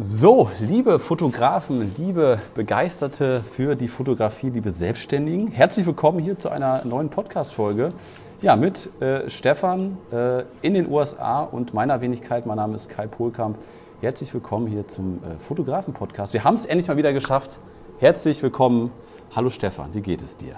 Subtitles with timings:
[0.00, 6.84] So, liebe Fotografen, liebe Begeisterte für die Fotografie, liebe Selbstständigen, herzlich willkommen hier zu einer
[6.84, 7.92] neuen Podcast-Folge.
[8.40, 12.46] Ja, mit äh, Stefan äh, in den USA und meiner Wenigkeit.
[12.46, 13.58] Mein Name ist Kai Pohlkamp.
[14.00, 16.32] Herzlich willkommen hier zum äh, Fotografen-Podcast.
[16.32, 17.58] Wir haben es endlich mal wieder geschafft.
[17.98, 18.92] Herzlich willkommen.
[19.34, 20.54] Hallo Stefan, wie geht es dir?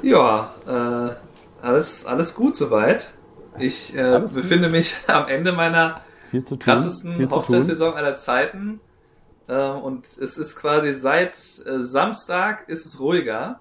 [0.00, 3.10] Ja, äh, alles, alles gut soweit.
[3.58, 4.72] Ich äh, befinde gut.
[4.72, 6.00] mich am Ende meiner
[6.58, 8.80] krassesten Hochzeitssaison aller Zeiten.
[9.50, 13.60] Ähm, und es ist quasi seit äh, Samstag ist es ruhiger.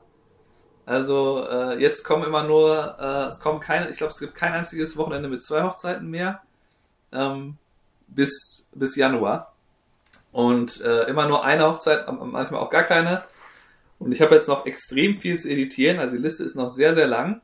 [0.85, 4.53] Also äh, jetzt kommen immer nur, äh, es kommen keine, ich glaube, es gibt kein
[4.53, 6.41] einziges Wochenende mit zwei Hochzeiten mehr
[7.11, 7.57] ähm,
[8.07, 9.47] bis bis Januar
[10.31, 13.23] und immer nur eine Hochzeit, manchmal auch gar keine.
[13.97, 16.93] Und ich habe jetzt noch extrem viel zu editieren, also die Liste ist noch sehr
[16.93, 17.41] sehr lang.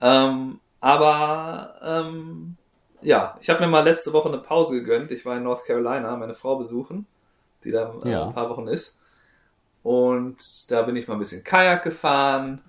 [0.00, 2.56] Ähm, aber ähm,
[3.04, 5.10] ja, ich habe mir mal letzte Woche eine Pause gegönnt.
[5.10, 7.06] Ich war in North Carolina, meine Frau besuchen,
[7.62, 8.26] die da äh, ja.
[8.26, 8.98] ein paar Wochen ist.
[9.82, 12.62] Und da bin ich mal ein bisschen Kajak gefahren,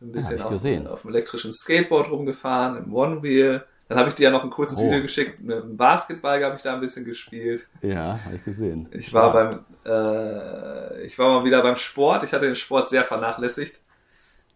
[0.00, 3.64] ein bisschen ja, auf, auf, dem elektrischen Skateboard rumgefahren, im One Wheel.
[3.88, 4.84] Dann habe ich dir ja noch ein kurzes oh.
[4.84, 5.40] Video geschickt.
[5.40, 7.66] Mit dem Basketball habe ich da ein bisschen gespielt.
[7.82, 8.88] Ja, habe ich gesehen.
[8.92, 9.32] Ich war ja.
[9.32, 12.24] beim, äh, ich war mal wieder beim Sport.
[12.24, 13.80] Ich hatte den Sport sehr vernachlässigt.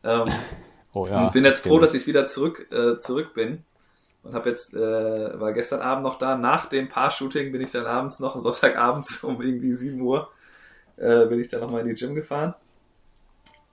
[0.03, 0.29] Ähm,
[0.95, 1.27] oh, ja.
[1.27, 3.65] Und bin jetzt froh, dass ich wieder zurück, äh, zurück bin
[4.23, 6.37] und habe jetzt äh, war gestern Abend noch da.
[6.37, 10.31] Nach dem Paar-Shooting bin ich dann abends noch Sonntagabends um irgendwie 7 Uhr
[11.01, 12.55] äh, bin ich dann noch mal in die Gym gefahren.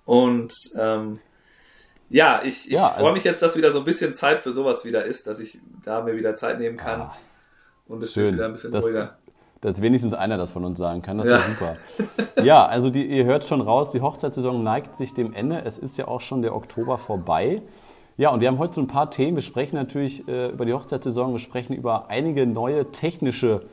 [0.05, 1.19] Und ähm,
[2.09, 4.53] ja, ich, ich ja, freue also, mich jetzt, dass wieder so ein bisschen Zeit für
[4.53, 7.17] sowas wieder ist, dass ich da mir wieder Zeit nehmen kann ah,
[7.87, 9.17] und es wird wieder ein bisschen das, ruhiger.
[9.59, 11.37] Dass wenigstens einer das von uns sagen kann, das ja.
[11.37, 11.75] ist super.
[12.43, 15.63] ja, also die, ihr hört schon raus, die Hochzeitssaison neigt sich dem Ende.
[15.65, 17.61] Es ist ja auch schon der Oktober vorbei.
[18.19, 19.37] Ja, und wir haben heute so ein paar Themen.
[19.37, 23.67] Wir sprechen natürlich äh, über die Hochzeitssaison, wir sprechen über einige neue technische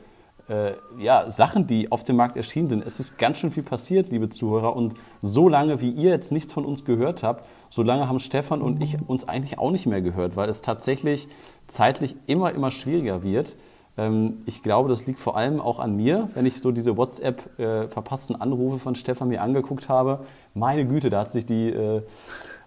[0.47, 2.85] äh, ja, Sachen, die auf dem Markt erschienen sind.
[2.85, 4.75] Es ist ganz schön viel passiert, liebe Zuhörer.
[4.75, 8.61] Und so lange, wie ihr jetzt nichts von uns gehört habt, so lange haben Stefan
[8.61, 11.27] und ich uns eigentlich auch nicht mehr gehört, weil es tatsächlich
[11.65, 13.57] zeitlich immer, immer schwieriger wird.
[13.97, 17.59] Ähm, ich glaube, das liegt vor allem auch an mir, wenn ich so diese WhatsApp
[17.59, 20.19] äh, verpassten Anrufe von Stefan mir angeguckt habe.
[20.53, 22.03] Meine Güte, da hat sich die äh,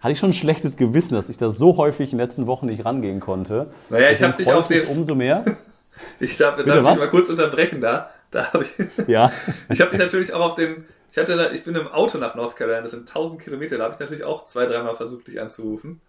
[0.00, 2.66] hatte ich schon ein schlechtes Gewissen, dass ich da so häufig in den letzten Wochen
[2.66, 3.70] nicht rangehen konnte.
[3.91, 4.86] Naja, ich habe dich auf den...
[4.86, 5.44] Umso mehr.
[6.20, 8.10] ich darf, darf dich mal kurz unterbrechen da.
[8.31, 8.75] da hab ich
[9.09, 9.31] ja.
[9.69, 10.84] ich habe dich natürlich auch auf den...
[11.10, 13.94] Ich, hatte ich bin im Auto nach North Carolina, das sind 1000 Kilometer, da habe
[13.94, 16.00] ich natürlich auch zwei, dreimal versucht, dich anzurufen.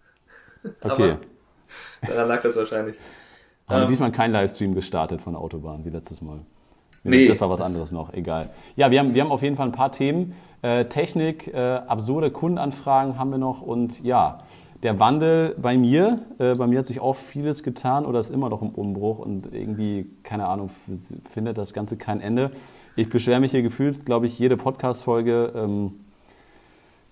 [0.82, 1.16] Okay.
[2.02, 2.96] Aber daran lag das wahrscheinlich.
[3.66, 6.40] Haben ähm, diesmal kein Livestream gestartet von der Autobahn, wie letztes Mal.
[7.02, 8.50] Nee, das war was anderes noch, egal.
[8.76, 10.34] Ja, wir haben, wir haben auf jeden Fall ein paar Themen.
[10.62, 14.40] Äh, Technik, äh, absurde Kundenanfragen haben wir noch und ja,
[14.82, 18.48] der Wandel bei mir, äh, bei mir hat sich auch vieles getan oder ist immer
[18.48, 20.70] noch im Umbruch und irgendwie, keine Ahnung,
[21.30, 22.50] findet das Ganze kein Ende.
[22.96, 25.52] Ich beschwere mich hier gefühlt, glaube ich, jede Podcast-Folge.
[25.54, 26.00] Ähm,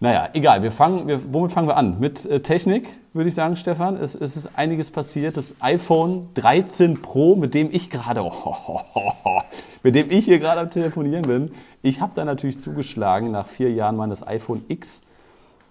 [0.01, 0.63] naja, egal.
[0.63, 1.99] Wir fangen, wir, womit fangen wir an?
[1.99, 3.97] Mit äh, Technik, würde ich sagen, Stefan.
[3.97, 5.37] Es, es, ist einiges passiert.
[5.37, 9.41] Das iPhone 13 Pro, mit dem ich gerade, oh, oh, oh,
[9.83, 11.51] mit dem ich hier gerade am Telefonieren bin.
[11.83, 15.03] Ich habe da natürlich zugeschlagen nach vier Jahren meines iPhone X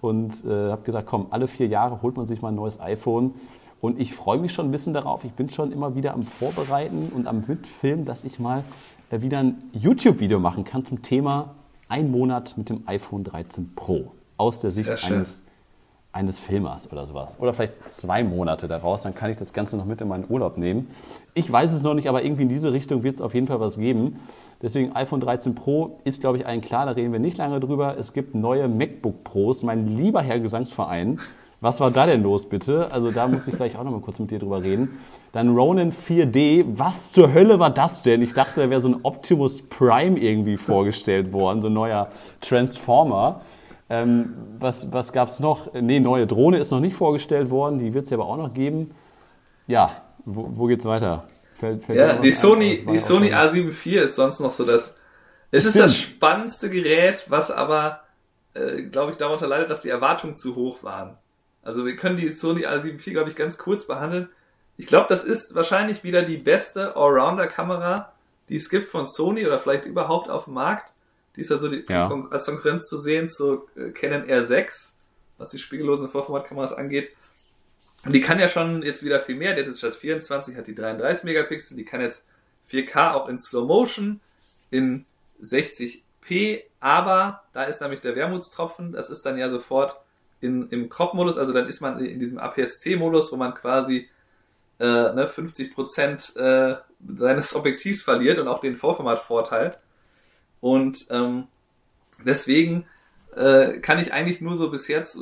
[0.01, 3.33] und äh, habe gesagt, komm, alle vier Jahre holt man sich mal ein neues iPhone.
[3.79, 5.23] Und ich freue mich schon ein bisschen darauf.
[5.23, 8.63] Ich bin schon immer wieder am Vorbereiten und am Mitfilmen, dass ich mal
[9.11, 11.55] äh, wieder ein YouTube-Video machen kann zum Thema
[11.89, 15.43] ein Monat mit dem iPhone 13 Pro aus der Sicht eines,
[16.17, 17.37] eines Filmers oder sowas.
[17.39, 20.57] Oder vielleicht zwei Monate daraus, dann kann ich das Ganze noch mit in meinen Urlaub
[20.57, 20.87] nehmen.
[21.35, 23.59] Ich weiß es noch nicht, aber irgendwie in diese Richtung wird es auf jeden Fall
[23.59, 24.19] was geben.
[24.61, 27.97] Deswegen iPhone 13 Pro ist, glaube ich, allen klar, da reden wir nicht lange drüber.
[27.99, 31.19] Es gibt neue MacBook Pros, mein lieber Herr Gesangsverein.
[31.61, 32.91] Was war da denn los, bitte?
[32.91, 34.99] Also da muss ich gleich auch noch mal kurz mit dir drüber reden.
[35.33, 36.65] Dann Ronin 4D.
[36.77, 38.23] Was zur Hölle war das denn?
[38.23, 42.09] Ich dachte, da wäre so ein Optimus Prime irgendwie vorgestellt worden, so ein neuer
[42.41, 43.41] Transformer.
[43.89, 45.73] Ähm, was was gab es noch?
[45.73, 48.53] Nee, neue Drohne ist noch nicht vorgestellt worden, die wird es ja aber auch noch
[48.53, 48.91] geben.
[49.65, 51.25] Ja, wo, wo geht's weiter?
[51.59, 54.97] Fällt, fällt ja, die Sony, die Sony A7 IV ist sonst noch so das.
[55.49, 58.01] Es ist das spannendste Gerät, was aber,
[58.53, 61.17] äh, glaube ich, darunter leidet, dass die Erwartungen zu hoch waren.
[61.63, 64.29] Also wir können die Sony A7 IV, glaube ich, ganz kurz behandeln.
[64.75, 68.11] Ich glaube, das ist wahrscheinlich wieder die beste Allrounder-Kamera,
[68.49, 70.91] die es gibt von Sony oder vielleicht überhaupt auf dem Markt.
[71.37, 72.09] Die ist also die, ja.
[72.31, 74.93] als Konkurrenz zu sehen zu äh, Canon R6,
[75.37, 77.09] was die spiegellosen Vorformatkameras angeht.
[78.05, 79.53] Und die kann ja schon jetzt wieder viel mehr.
[79.53, 81.77] Die hat jetzt statt 24 hat die 33 Megapixel.
[81.77, 82.27] Die kann jetzt
[82.71, 84.19] 4K auch in Slow Motion,
[84.71, 85.05] in
[85.41, 86.63] 60p.
[86.79, 88.91] Aber da ist nämlich der Wermutstropfen.
[88.91, 89.97] Das ist dann ja sofort
[90.41, 91.37] in, im Crop-Modus.
[91.37, 94.09] Also dann ist man in diesem APS-C-Modus, wo man quasi
[94.79, 96.77] äh, ne, 50% äh,
[97.15, 99.75] seines Objektivs verliert und auch den Vorformat-Vorteil.
[100.59, 101.47] Und ähm,
[102.25, 102.85] deswegen
[103.35, 105.21] äh, kann ich eigentlich nur so bis jetzt äh,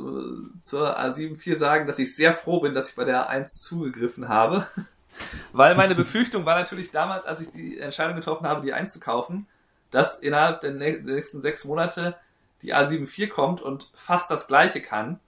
[0.62, 4.28] zur A7 IV sagen, dass ich sehr froh bin, dass ich bei der A1 zugegriffen
[4.28, 4.66] habe.
[5.52, 9.46] Weil meine Befürchtung war natürlich damals, als ich die Entscheidung getroffen habe, die einzukaufen,
[9.90, 12.16] dass innerhalb der nächsten sechs Monate
[12.62, 15.20] die A7 IV kommt und fast das gleiche kann.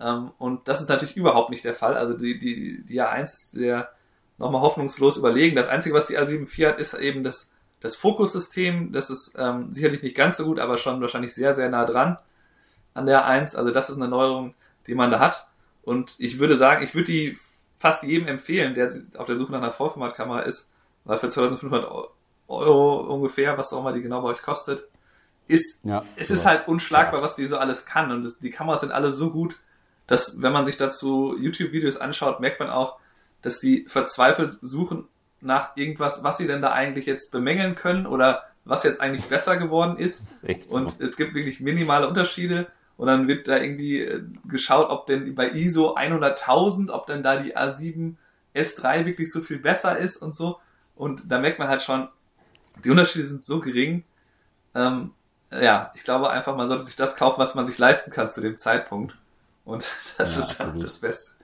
[0.00, 1.96] Ähm, und das ist natürlich überhaupt nicht der Fall.
[1.96, 3.90] Also die, die, die A1 ist der
[4.38, 5.56] nochmal hoffnungslos überlegen.
[5.56, 9.72] Das Einzige, was die A7 IV hat, ist eben das das Fokussystem, das ist ähm,
[9.72, 12.18] sicherlich nicht ganz so gut, aber schon wahrscheinlich sehr, sehr nah dran
[12.94, 13.54] an der 1.
[13.54, 14.54] Also das ist eine Neuerung,
[14.86, 15.46] die man da hat.
[15.82, 17.38] Und ich würde sagen, ich würde die
[17.76, 20.72] fast jedem empfehlen, der auf der Suche nach einer Vollformatkamera ist,
[21.04, 21.88] weil für 2500
[22.48, 24.88] Euro ungefähr, was auch immer die genau bei euch kostet,
[25.46, 28.10] ist, ja, es ist halt unschlagbar, was die so alles kann.
[28.10, 29.56] Und das, die Kameras sind alle so gut,
[30.06, 32.98] dass wenn man sich dazu YouTube-Videos anschaut, merkt man auch,
[33.40, 35.06] dass die verzweifelt suchen
[35.40, 39.56] nach irgendwas, was sie denn da eigentlich jetzt bemängeln können oder was jetzt eigentlich besser
[39.56, 40.42] geworden ist.
[40.44, 41.04] ist und so.
[41.04, 42.68] es gibt wirklich minimale Unterschiede.
[42.96, 47.36] Und dann wird da irgendwie äh, geschaut, ob denn bei ISO 100.000, ob denn da
[47.36, 48.16] die A7
[48.56, 50.58] S3 wirklich so viel besser ist und so.
[50.96, 52.08] Und da merkt man halt schon,
[52.84, 54.02] die Unterschiede sind so gering.
[54.74, 55.12] Ähm,
[55.52, 58.40] ja, ich glaube einfach, man sollte sich das kaufen, was man sich leisten kann zu
[58.40, 59.16] dem Zeitpunkt.
[59.64, 59.88] Und
[60.18, 61.37] das ja, ist dann das Beste.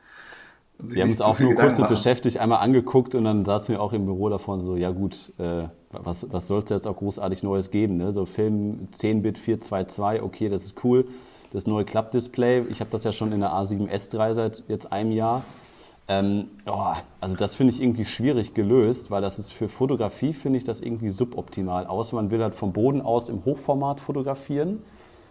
[0.79, 3.93] Wir haben uns auch nur kurz so beschäftigt, einmal angeguckt und dann saßen wir auch
[3.93, 7.71] im Büro davon so, ja gut, äh, was, was soll es jetzt auch großartig Neues
[7.71, 7.97] geben?
[7.97, 8.13] Ne?
[8.13, 11.07] So Film 10-Bit 422, okay, das ist cool.
[11.53, 15.45] Das neue Klappdisplay, ich habe das ja schon in der A7S3 seit jetzt einem Jahr.
[16.09, 20.59] Ähm, oh, also das finde ich irgendwie schwierig gelöst, weil das ist für Fotografie, finde
[20.59, 21.87] ich das irgendwie suboptimal.
[21.87, 24.83] Außer man will halt vom Boden aus im Hochformat fotografieren.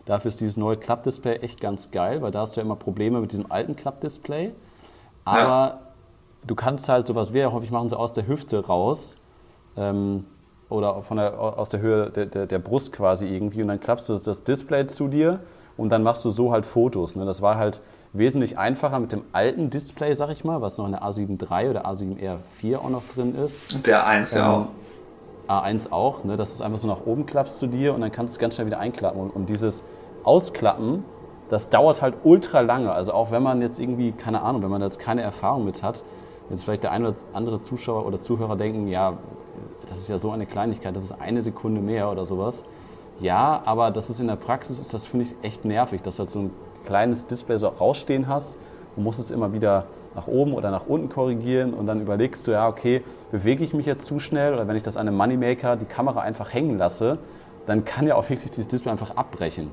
[0.06, 3.22] Dafür ist dieses neue Klappdisplay echt ganz geil, weil da hast du ja immer Probleme
[3.22, 4.52] mit diesem alten Klappdisplay.
[5.26, 5.80] Aber ja.
[6.46, 9.16] du kannst halt sowas, wir häufig machen, so aus der Hüfte raus.
[9.76, 10.26] Ähm,
[10.70, 13.62] oder von der, aus der Höhe der, der, der, Brust quasi irgendwie.
[13.62, 15.40] Und dann klappst du das Display zu dir
[15.78, 17.16] und dann machst du so halt Fotos.
[17.16, 17.26] Ne?
[17.26, 17.82] Das war halt
[18.12, 21.70] wesentlich einfacher mit dem alten Display, sag ich mal, was noch in der A7 III
[21.70, 23.86] oder A7R4 auch noch drin ist.
[23.86, 24.68] Der 1 ähm, ja auch.
[25.48, 26.38] A1 auch, ne?
[26.38, 28.40] dass du es einfach so nach oben klappst zu dir und dann kannst du es
[28.40, 29.20] ganz schnell wieder einklappen.
[29.20, 29.84] Und, und dieses
[30.24, 31.04] Ausklappen
[31.54, 32.92] das dauert halt ultra lange.
[32.92, 36.04] Also auch wenn man jetzt irgendwie, keine Ahnung, wenn man jetzt keine Erfahrung mit hat,
[36.50, 39.18] jetzt vielleicht der eine oder andere Zuschauer oder Zuhörer denken, ja,
[39.88, 42.66] das ist ja so eine Kleinigkeit, das ist eine Sekunde mehr oder sowas.
[43.20, 46.22] Ja, aber das ist in der Praxis, ist das finde ich echt nervig, dass du
[46.22, 46.52] halt so ein
[46.88, 48.58] kleines Display so rausstehen hast
[48.96, 49.86] und musst es immer wieder
[50.16, 53.86] nach oben oder nach unten korrigieren und dann überlegst du, ja, okay, bewege ich mich
[53.86, 57.20] jetzt zu schnell oder wenn ich das an einem Moneymaker die Kamera einfach hängen lasse,
[57.68, 59.70] dann kann ja auch wirklich dieses Display einfach abbrechen.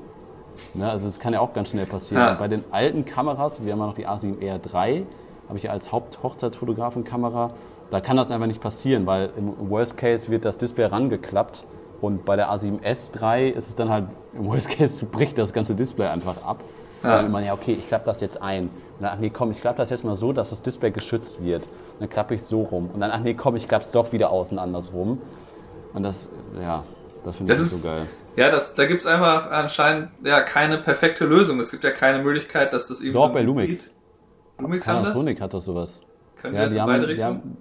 [0.73, 2.23] Ne, also das kann ja auch ganz schnell passieren.
[2.23, 2.33] Ja.
[2.33, 5.03] Bei den alten Kameras, wir haben ja noch die A7R3,
[5.47, 7.51] habe ich ja als Haupthochzeitsfotografenkamera,
[7.89, 11.65] da kann das einfach nicht passieren, weil im Worst Case wird das Display rangeklappt
[11.99, 16.07] und bei der A7S3 ist es dann halt, im Worst Case bricht das ganze Display
[16.07, 16.61] einfach ab.
[17.03, 17.21] Ja.
[17.21, 18.63] Dann man ja, okay, ich klappe das jetzt ein.
[18.63, 21.43] Und dann, ach nee, komm, ich klappe das jetzt mal so, dass das Display geschützt
[21.43, 21.63] wird.
[21.63, 22.89] Und dann klappe ich es so rum.
[22.93, 25.19] Und dann, ach nee, komm, ich klappe es doch wieder außen andersrum.
[25.93, 26.29] Und das,
[26.61, 26.83] ja,
[27.23, 28.01] das finde ich so geil.
[28.35, 31.59] Ja, das, da gibt es einfach anscheinend ja keine perfekte Lösung.
[31.59, 33.91] Es gibt ja keine Möglichkeit, dass das eben Doch, so bei Lumix.
[34.57, 35.17] Lumix haben das?
[35.17, 36.01] Sonic hat doch sowas.
[36.37, 37.37] Können ja, das in beide Richtungen?
[37.37, 37.57] Haben,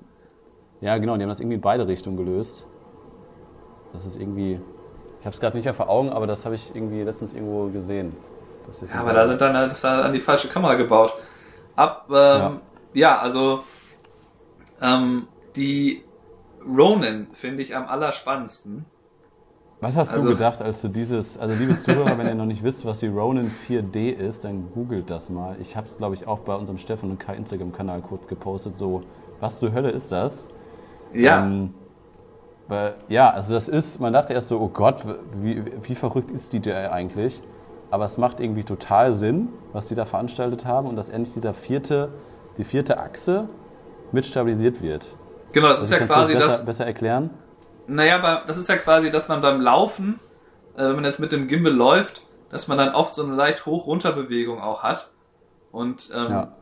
[0.80, 2.66] ja, genau, die haben das irgendwie in beide Richtungen gelöst.
[3.92, 4.60] Das ist irgendwie,
[5.18, 7.68] ich habe es gerade nicht mehr vor Augen, aber das habe ich irgendwie letztens irgendwo
[7.68, 8.16] gesehen.
[8.86, 11.14] ja, aber da sind dann das dann an die falsche Kamera gebaut.
[11.74, 12.60] Ab, ähm, ja.
[12.94, 13.18] ja.
[13.18, 13.64] also
[14.80, 16.04] ähm, die
[16.64, 18.84] Ronin finde ich am allerspannendsten.
[19.80, 22.62] Was hast also, du gedacht, als du dieses, also liebe Zuhörer, wenn ihr noch nicht
[22.62, 25.56] wisst, was die Ronin 4D ist, dann googelt das mal.
[25.60, 29.02] Ich habe es, glaube ich, auch bei unserem Stefan und Kai Instagram-Kanal kurz gepostet, so,
[29.40, 30.48] was zur Hölle ist das?
[31.14, 31.46] Ja.
[31.46, 31.72] Ähm,
[32.68, 35.02] weil, ja, also das ist, man dachte erst so, oh Gott,
[35.40, 37.42] wie, wie verrückt ist DJI eigentlich?
[37.90, 41.54] Aber es macht irgendwie total Sinn, was die da veranstaltet haben und dass endlich dieser
[41.54, 42.10] vierte,
[42.58, 43.48] die vierte Achse
[44.12, 45.16] mit stabilisiert wird.
[45.52, 46.66] Genau, das also ist ja quasi das, besser, das.
[46.66, 47.30] Besser erklären?
[47.90, 50.20] Naja, das ist ja quasi, dass man beim Laufen,
[50.76, 53.66] äh, wenn man jetzt mit dem Gimbal läuft, dass man dann oft so eine leicht
[53.66, 55.10] Hoch-Runter-Bewegung auch hat.
[55.72, 56.56] Und ähm, ja.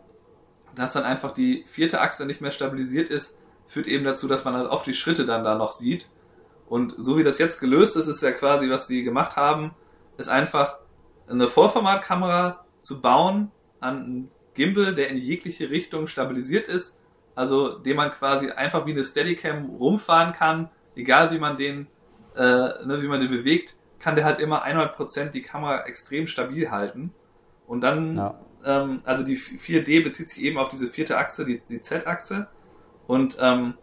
[0.75, 4.55] dass dann einfach die vierte Achse nicht mehr stabilisiert ist, führt eben dazu, dass man
[4.55, 6.07] halt oft die Schritte dann da noch sieht.
[6.67, 9.75] Und so wie das jetzt gelöst ist, ist ja quasi, was sie gemacht haben,
[10.17, 10.79] ist einfach
[11.29, 17.03] eine Vollformatkamera zu bauen an einen Gimbal, der in jegliche Richtung stabilisiert ist,
[17.35, 21.87] also den man quasi einfach wie eine Steadicam rumfahren kann egal wie man den,
[22.37, 26.71] äh, ne, wie man den bewegt, kann der halt immer 100% die Kamera extrem stabil
[26.71, 27.12] halten.
[27.67, 28.35] Und dann, ja.
[28.64, 32.49] ähm, also die 4D bezieht sich eben auf diese vierte Achse, die, die Z-Achse.
[33.07, 33.75] Und ähm,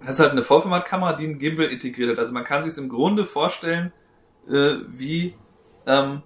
[0.00, 2.18] das ist halt eine Vollformatkamera, die einen Gimbal integriert hat.
[2.18, 3.92] Also man kann sich im Grunde vorstellen
[4.48, 5.34] äh, wie
[5.86, 6.22] ähm,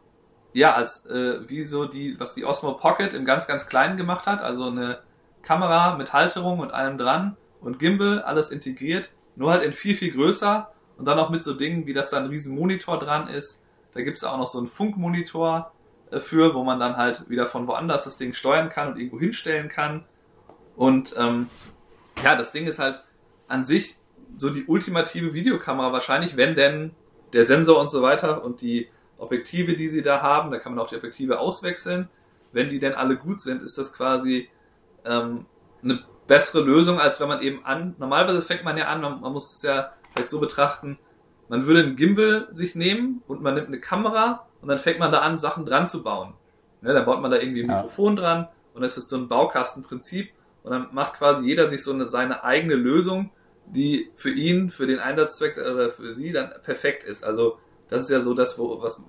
[0.53, 4.27] ja als äh, wie so die was die Osmo Pocket im ganz ganz kleinen gemacht
[4.27, 5.01] hat, also eine
[5.43, 10.13] Kamera mit Halterung und allem dran und Gimbal alles integriert, nur halt in viel viel
[10.13, 13.65] größer und dann auch mit so Dingen wie dass da ein riesen Monitor dran ist.
[13.93, 15.73] Da gibt's auch noch so einen Funkmonitor
[16.11, 19.19] äh, für, wo man dann halt wieder von woanders das Ding steuern kann und irgendwo
[19.19, 20.05] hinstellen kann.
[20.77, 21.49] Und ähm,
[22.23, 23.05] ja, das Ding ist halt
[23.49, 23.97] an sich
[24.37, 26.93] so die ultimative Videokamera wahrscheinlich, wenn denn
[27.33, 28.89] der Sensor und so weiter und die
[29.19, 32.09] Objektive, die sie da haben, da kann man auch die Objektive auswechseln.
[32.53, 34.49] Wenn die denn alle gut sind, ist das quasi
[35.05, 35.47] ähm,
[35.83, 37.95] eine bessere Lösung, als wenn man eben an.
[37.99, 40.99] Normalerweise fängt man ja an, man, man muss es ja vielleicht so betrachten,
[41.49, 45.13] man würde einen Gimbal sich nehmen und man nimmt eine Kamera und dann fängt man
[45.13, 46.35] da an, Sachen dran zu bauen.
[46.81, 48.23] Ne, dann baut man da irgendwie ein Mikrofon ja.
[48.23, 50.31] dran und es ist so ein Baukastenprinzip
[50.63, 53.31] und dann macht quasi jeder sich so eine, seine eigene Lösung,
[53.67, 57.25] die für ihn, für den Einsatzzweck oder für sie dann perfekt ist.
[57.25, 59.05] Also das ist ja so das, wo, was,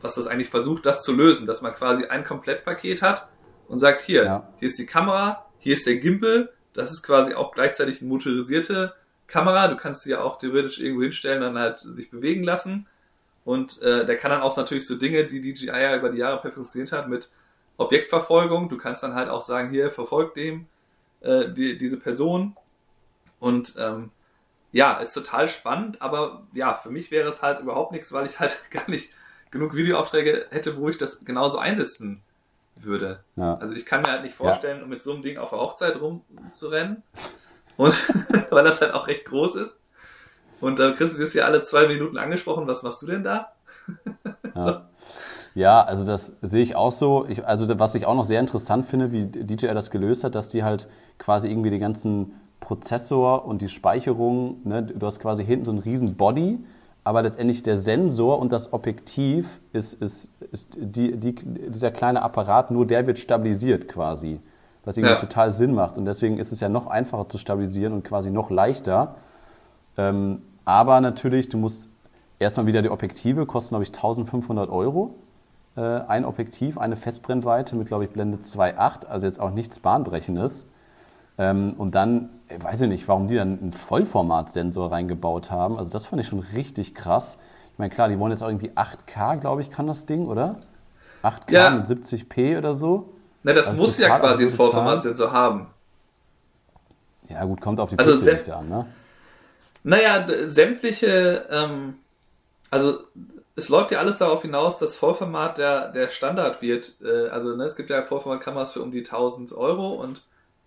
[0.00, 3.28] was das eigentlich versucht, das zu lösen, dass man quasi ein Komplettpaket hat
[3.68, 4.48] und sagt, hier, ja.
[4.58, 8.94] hier ist die Kamera, hier ist der Gimbal, das ist quasi auch gleichzeitig eine motorisierte
[9.26, 12.86] Kamera, du kannst sie ja auch theoretisch irgendwo hinstellen, dann halt sich bewegen lassen.
[13.44, 16.40] Und äh, der kann dann auch natürlich so Dinge, die DJI ja über die Jahre
[16.40, 17.30] perfektioniert hat, mit
[17.76, 18.68] Objektverfolgung.
[18.68, 20.66] Du kannst dann halt auch sagen, hier, verfolgt dem
[21.20, 22.56] äh, die, diese Person
[23.38, 24.10] und ähm,
[24.72, 28.38] ja, ist total spannend, aber ja, für mich wäre es halt überhaupt nichts, weil ich
[28.38, 29.10] halt gar nicht
[29.50, 32.22] genug Videoaufträge hätte, wo ich das genauso einsetzen
[32.84, 33.24] würde.
[33.36, 33.56] Ja.
[33.56, 34.86] Also ich kann mir halt nicht vorstellen, ja.
[34.86, 37.02] mit so einem Ding auf der Hochzeit rumzurennen.
[37.76, 37.94] Und
[38.50, 39.80] weil das halt auch recht groß ist.
[40.60, 43.48] Und dann kriegst du wirst ja alle zwei Minuten angesprochen, was machst du denn da?
[44.54, 44.70] so.
[44.70, 44.82] ja.
[45.54, 45.82] ja.
[45.82, 47.26] also das sehe ich auch so.
[47.28, 50.48] Ich, also was ich auch noch sehr interessant finde, wie DJI das gelöst hat, dass
[50.48, 55.64] die halt quasi irgendwie die ganzen Prozessor und die Speicherung, ne, du hast quasi hinten
[55.64, 56.64] so einen riesen Body,
[57.04, 62.70] aber letztendlich der Sensor und das Objektiv ist, ist, ist die, die, dieser kleine Apparat,
[62.70, 64.40] nur der wird stabilisiert quasi,
[64.84, 65.20] was irgendwie ja.
[65.20, 65.96] total Sinn macht.
[65.96, 69.14] Und deswegen ist es ja noch einfacher zu stabilisieren und quasi noch leichter.
[69.96, 71.88] Ähm, aber natürlich, du musst
[72.38, 75.14] erstmal wieder die Objektive, kosten glaube ich 1500 Euro.
[75.76, 80.66] Äh, ein Objektiv, eine Festbrennweite mit glaube ich Blende 2.8, also jetzt auch nichts Bahnbrechendes.
[81.40, 85.78] Ähm, und dann, ich weiß ich nicht, warum die dann einen Vollformatsensor reingebaut haben.
[85.78, 87.38] Also das fand ich schon richtig krass.
[87.72, 90.56] Ich meine, klar, die wollen jetzt auch irgendwie 8K, glaube ich, kann das Ding, oder?
[91.22, 91.70] 8K ja.
[91.70, 93.14] mit 70p oder so.
[93.42, 95.68] Ne, das also muss ja quasi einen Vollformatsensor haben.
[97.30, 98.86] Ja, gut, kommt auf die also Pixeldichte an, ne?
[99.82, 101.94] Naja, sämtliche, ähm,
[102.70, 102.98] also
[103.56, 106.96] es läuft ja alles darauf hinaus, dass Vollformat der, der Standard wird.
[107.02, 110.20] Äh, also ne, es gibt ja Vollformatkameras für um die 1000 Euro und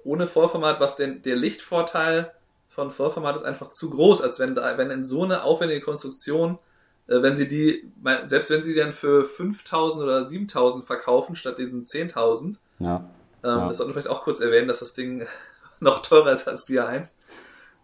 [0.04, 2.32] ohne Vollformat, was denn der Lichtvorteil
[2.70, 6.58] von Vollformat ist einfach zu groß, als wenn da, wenn in so eine aufwendige Konstruktion,
[7.08, 7.92] äh, wenn sie die,
[8.26, 12.96] selbst wenn sie dann für 5000 oder 7000 verkaufen statt diesen 10.000, ja.
[13.44, 13.68] Ähm, ja.
[13.68, 15.28] das sollte man vielleicht auch kurz erwähnen, dass das Ding
[15.80, 17.10] noch teurer ist als die A1.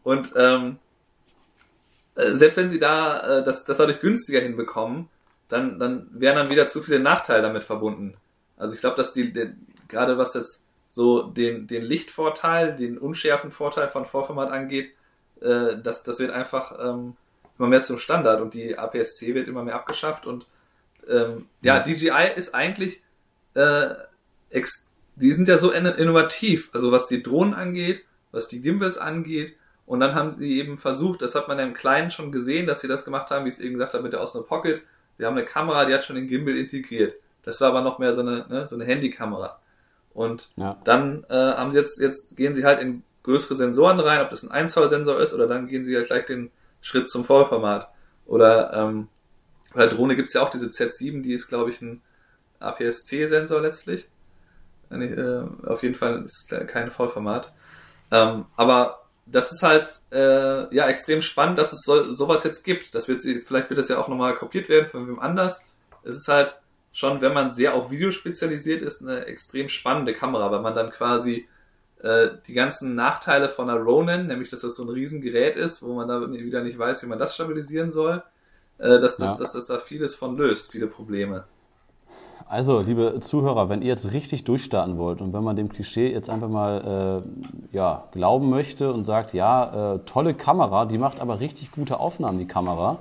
[0.03, 0.79] Und ähm,
[2.15, 5.09] äh, selbst wenn sie da äh, das, das dadurch günstiger hinbekommen,
[5.49, 8.15] dann, dann wären dann wieder zu viele Nachteile damit verbunden.
[8.57, 9.51] Also ich glaube, dass die, die
[9.87, 14.91] gerade was jetzt so den, den Lichtvorteil, den unschärfen Vorteil von Vollformat angeht,
[15.39, 17.15] äh, das, das wird einfach ähm,
[17.57, 20.47] immer mehr zum Standard und die APS-C wird immer mehr abgeschafft und
[21.07, 23.01] ähm, ja, ja, DJI ist eigentlich,
[23.53, 23.89] äh,
[24.49, 29.55] ex die sind ja so innovativ, also was die Drohnen angeht, was die Gimbals angeht
[29.85, 32.81] und dann haben sie eben versucht, das hat man ja im Kleinen schon gesehen, dass
[32.81, 34.81] sie das gemacht haben, wie ich es eben gesagt habe mit der Osmo Pocket.
[35.17, 37.15] Wir haben eine Kamera, die hat schon den Gimbal integriert.
[37.43, 39.59] Das war aber noch mehr so eine, ne, so eine Handykamera.
[40.19, 40.77] Und ja.
[40.83, 44.43] dann äh, haben sie jetzt, jetzt gehen sie halt in größere Sensoren rein, ob das
[44.43, 47.87] ein 1 Zoll Sensor ist oder dann gehen sie halt gleich den Schritt zum Vollformat.
[48.25, 49.07] Oder ähm,
[49.73, 52.01] bei der Drohne gibt's ja auch diese Z7, die ist, glaube ich, ein
[52.59, 54.09] APS-C-Sensor letztlich.
[54.91, 57.53] Äh, auf jeden Fall ist kein Vollformat.
[58.11, 62.93] Ähm, aber das ist halt äh, ja extrem spannend, dass es so, sowas jetzt gibt.
[62.93, 65.65] Das wird sie, vielleicht wird das ja auch nochmal kopiert werden von wem anders.
[66.03, 66.59] Es ist halt
[66.91, 70.89] schon, wenn man sehr auf Video spezialisiert ist, eine extrem spannende Kamera, weil man dann
[70.89, 71.47] quasi
[72.01, 75.93] äh, die ganzen Nachteile von einer Ronin, nämlich dass das so ein Riesengerät ist, wo
[75.93, 78.23] man da wieder nicht weiß, wie man das stabilisieren soll,
[78.77, 79.37] äh, dass, das, ja.
[79.37, 81.43] dass das da vieles von löst, viele Probleme.
[82.47, 86.31] Also, liebe Zuhörer, wenn ihr jetzt richtig durchstarten wollt und wenn man dem Klischee jetzt
[86.31, 91.41] einfach mal äh, ja, glauben möchte und sagt, ja, äh, tolle Kamera, die macht aber
[91.41, 92.97] richtig gute Aufnahmen, die Kamera,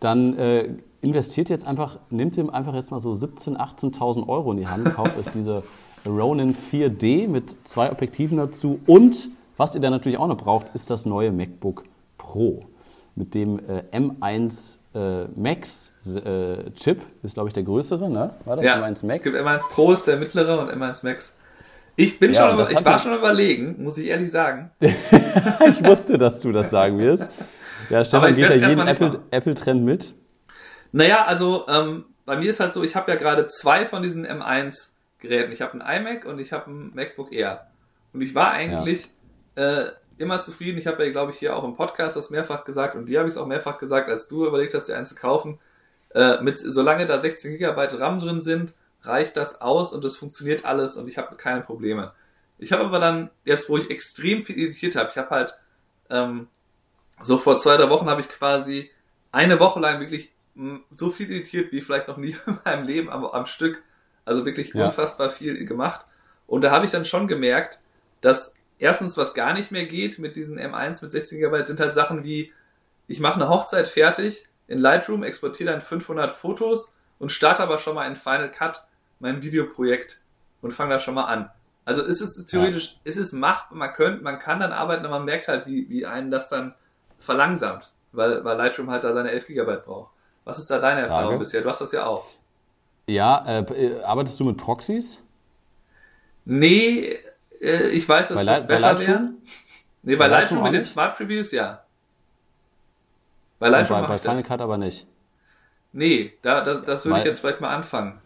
[0.00, 0.68] dann äh,
[1.00, 4.84] investiert jetzt einfach, nehmt ihm einfach jetzt mal so 17.000, 18.000 Euro in die Hand,
[4.94, 5.62] kauft euch diese
[6.06, 10.88] Ronin 4D mit zwei Objektiven dazu und was ihr dann natürlich auch noch braucht, ist
[10.88, 11.84] das neue MacBook
[12.16, 12.64] Pro
[13.16, 18.30] mit dem äh, M1 äh, Max äh, Chip ist, glaube ich, der größere, ne?
[18.44, 19.20] War das ja, M1 Max?
[19.20, 21.36] Es gibt M1 Pro ist der mittlere und M1 Max.
[22.00, 24.70] Ich bin ja, schon, ich war schon überlegen, muss ich ehrlich sagen.
[24.80, 27.28] ich wusste, dass du das sagen wirst.
[27.90, 30.14] Ja, Stefan geht ja jeden Apple-Trend Apple mit.
[30.92, 34.24] Naja, also ähm, bei mir ist halt so, ich habe ja gerade zwei von diesen
[34.24, 35.50] M1 Geräten.
[35.50, 37.66] Ich habe ein iMac und ich habe ein MacBook Air.
[38.12, 39.08] Und ich war eigentlich
[39.56, 39.80] ja.
[39.80, 39.86] äh,
[40.18, 40.78] immer zufrieden.
[40.78, 43.28] Ich habe ja, glaube ich, hier auch im Podcast das mehrfach gesagt und dir habe
[43.28, 45.58] ich es auch mehrfach gesagt, als du überlegt hast, dir einen zu kaufen.
[46.14, 50.64] Äh, mit, solange da 16 GB RAM drin sind, reicht das aus und es funktioniert
[50.64, 52.12] alles und ich habe keine Probleme.
[52.58, 55.58] Ich habe aber dann, jetzt wo ich extrem viel editiert habe, ich habe halt
[56.10, 56.48] ähm,
[57.20, 58.90] so vor zwei, drei Wochen habe ich quasi
[59.32, 60.32] eine Woche lang wirklich
[60.90, 63.82] so viel editiert wie vielleicht noch nie in meinem Leben am, am Stück.
[64.24, 64.86] Also wirklich ja.
[64.86, 66.04] unfassbar viel gemacht.
[66.46, 67.80] Und da habe ich dann schon gemerkt,
[68.20, 71.94] dass erstens, was gar nicht mehr geht mit diesen M1 mit 16 GB, sind halt
[71.94, 72.52] Sachen wie,
[73.06, 77.94] ich mache eine Hochzeit fertig in Lightroom, exportiere dann 500 Fotos und starte aber schon
[77.94, 78.86] mal in Final Cut
[79.20, 80.20] mein Videoprojekt
[80.60, 81.50] und fange da schon mal an.
[81.84, 83.10] Also ist es theoretisch, ja.
[83.10, 86.04] ist es machbar, man könnte, man kann dann arbeiten, aber man merkt halt, wie, wie
[86.04, 86.74] einen das dann
[87.18, 90.12] verlangsamt, weil, weil Lightroom halt da seine 11 GB braucht.
[90.44, 91.14] Was ist da deine Frage.
[91.14, 91.62] Erfahrung bisher?
[91.62, 92.26] Du hast das ja auch.
[93.08, 95.22] Ja, äh, äh arbeitest du mit Proxys?
[96.44, 97.18] Nee,
[97.60, 99.30] äh, ich weiß, dass bei das besser wäre.
[100.02, 101.84] Nee, bei, bei Lightroom, Lightroom mit den Smart Previews, ja.
[103.58, 105.06] Bei Lightroom bei, bei Final Cut aber nicht.
[105.92, 108.20] Nee, da, das, das würde ich jetzt vielleicht mal anfangen.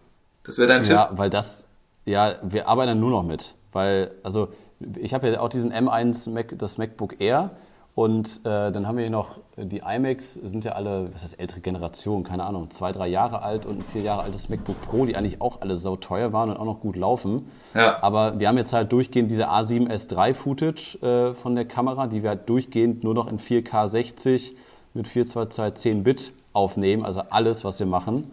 [0.45, 0.95] Das wäre dein Tipp.
[0.95, 1.67] Ja, weil das,
[2.05, 3.55] ja, wir arbeiten nur noch mit.
[3.73, 4.49] Weil, also,
[4.97, 7.51] ich habe ja auch diesen M1, Mac, das MacBook Air.
[7.95, 11.61] Und äh, dann haben wir hier noch die iMacs, sind ja alle, was heißt ältere
[11.61, 15.15] Generation, keine Ahnung, zwei, drei Jahre alt und ein vier Jahre altes MacBook Pro, die
[15.15, 17.51] eigentlich auch alle sau teuer waren und auch noch gut laufen.
[17.75, 18.03] Ja.
[18.03, 22.31] Aber wir haben jetzt halt durchgehend diese A7S3 Footage äh, von der Kamera, die wir
[22.31, 24.57] halt durchgehend nur noch in 4K 60
[24.95, 28.31] mit 422 10 Bit aufnehmen, also alles, was wir machen.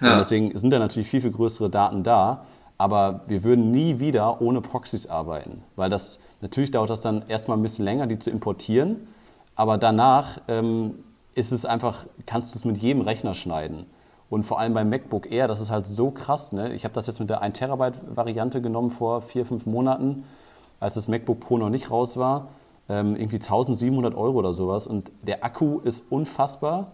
[0.00, 0.18] Ja.
[0.18, 2.44] deswegen sind da natürlich viel, viel größere Daten da.
[2.78, 7.58] Aber wir würden nie wieder ohne Proxys arbeiten, weil das natürlich dauert das dann erstmal
[7.58, 9.06] ein bisschen länger, die zu importieren.
[9.54, 10.94] Aber danach ähm,
[11.34, 13.84] ist es einfach, kannst du es mit jedem Rechner schneiden.
[14.30, 16.52] Und vor allem beim MacBook Air, das ist halt so krass.
[16.52, 16.72] Ne?
[16.72, 20.22] Ich habe das jetzt mit der 1 Terabyte Variante genommen vor vier, fünf Monaten,
[20.78, 22.48] als das MacBook Pro noch nicht raus war.
[22.88, 24.86] Ähm, irgendwie 1700 Euro oder sowas.
[24.86, 26.92] Und der Akku ist unfassbar.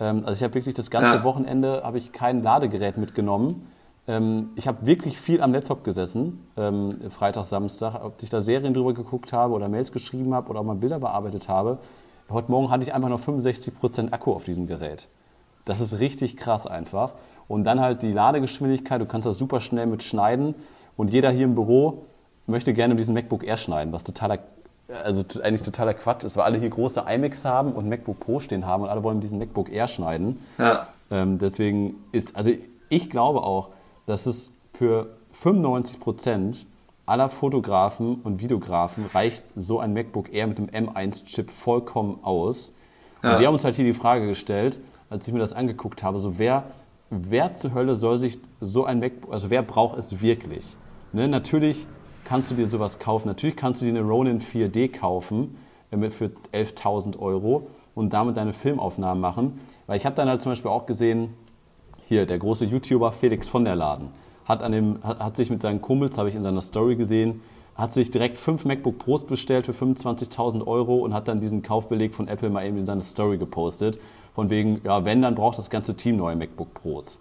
[0.00, 1.24] Ähm, also ich habe wirklich das ganze ja.
[1.24, 3.66] Wochenende habe ich kein Ladegerät mitgenommen.
[4.06, 8.74] Ähm, ich habe wirklich viel am Laptop gesessen, ähm, Freitag, Samstag, ob ich da Serien
[8.74, 11.78] drüber geguckt habe oder Mails geschrieben habe oder auch mal Bilder bearbeitet habe.
[12.30, 15.08] Heute Morgen hatte ich einfach noch 65% Akku auf diesem Gerät.
[15.64, 17.12] Das ist richtig krass einfach.
[17.48, 20.54] Und dann halt die Ladegeschwindigkeit, du kannst das super schnell mit schneiden.
[20.96, 22.04] Und jeder hier im Büro
[22.46, 24.38] möchte gerne diesen MacBook Air schneiden, was totaler
[24.88, 28.66] also eigentlich totaler Quatsch ist, weil alle hier große iMacs haben und MacBook Pro stehen
[28.66, 30.38] haben und alle wollen diesen MacBook Air schneiden.
[30.58, 30.86] Ja.
[31.10, 32.50] Ähm, deswegen ist, also
[32.88, 33.70] ich glaube auch,
[34.06, 36.66] dass es für 95 Prozent
[37.06, 42.72] aller Fotografen und Videografen reicht so ein MacBook Air mit dem M1-Chip vollkommen aus.
[43.22, 43.34] Ja.
[43.34, 46.18] Und wir haben uns halt hier die Frage gestellt, als ich mir das angeguckt habe,
[46.18, 46.64] so wer,
[47.10, 50.64] wer zur Hölle soll sich so ein MacBook, also wer braucht es wirklich?
[51.12, 51.86] Ne, natürlich
[52.24, 53.28] kannst du dir sowas kaufen.
[53.28, 55.56] Natürlich kannst du dir eine Ronin 4D kaufen
[55.90, 59.60] äh, für 11.000 Euro und damit deine Filmaufnahmen machen.
[59.86, 61.34] Weil ich habe dann halt zum Beispiel auch gesehen,
[62.06, 64.08] hier der große YouTuber Felix von der Laden
[64.44, 67.40] hat, an dem, hat, hat sich mit seinen Kumpels, habe ich in seiner Story gesehen,
[67.74, 72.14] hat sich direkt fünf MacBook Pros bestellt für 25.000 Euro und hat dann diesen Kaufbeleg
[72.14, 73.98] von Apple mal eben in seine Story gepostet.
[74.34, 77.18] Von wegen, ja, wenn, dann braucht das ganze Team neue MacBook Pros.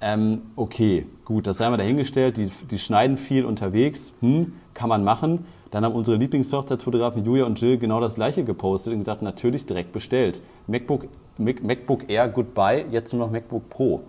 [0.00, 2.36] Ähm, okay, gut, das sei mal dahingestellt.
[2.36, 5.46] Die, die schneiden viel unterwegs, hm, kann man machen.
[5.70, 9.92] Dann haben unsere Lieblingshochzeitsfotografen Julia und Jill genau das gleiche gepostet und gesagt, natürlich direkt
[9.92, 10.42] bestellt.
[10.66, 11.06] MacBook,
[11.38, 14.02] Mac, MacBook Air Goodbye, jetzt nur noch MacBook Pro.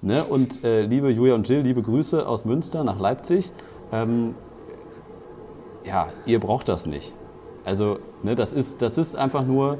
[0.00, 0.24] Ne?
[0.24, 3.52] Und äh, liebe Julia und Jill, liebe Grüße aus Münster nach Leipzig.
[3.92, 4.34] Ähm,
[5.84, 7.12] ja, ihr braucht das nicht.
[7.64, 9.78] Also, ne, das, ist, das ist einfach nur,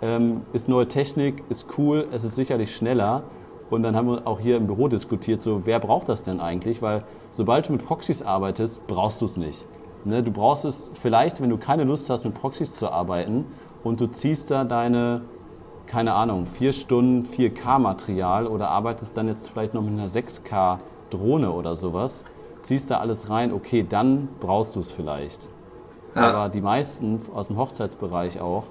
[0.00, 3.24] ähm, ist neue Technik, ist cool, es ist sicherlich schneller.
[3.70, 6.82] Und dann haben wir auch hier im Büro diskutiert, so wer braucht das denn eigentlich?
[6.82, 9.64] Weil sobald du mit Proxys arbeitest, brauchst du es nicht.
[10.04, 13.44] Ne, du brauchst es vielleicht, wenn du keine Lust hast, mit Proxys zu arbeiten
[13.84, 15.20] und du ziehst da deine,
[15.86, 21.76] keine Ahnung, vier Stunden 4K-Material oder arbeitest dann jetzt vielleicht noch mit einer 6K-Drohne oder
[21.76, 22.24] sowas,
[22.62, 25.48] ziehst da alles rein, okay, dann brauchst du es vielleicht.
[26.14, 26.30] Ja.
[26.30, 28.64] Aber die meisten aus dem Hochzeitsbereich auch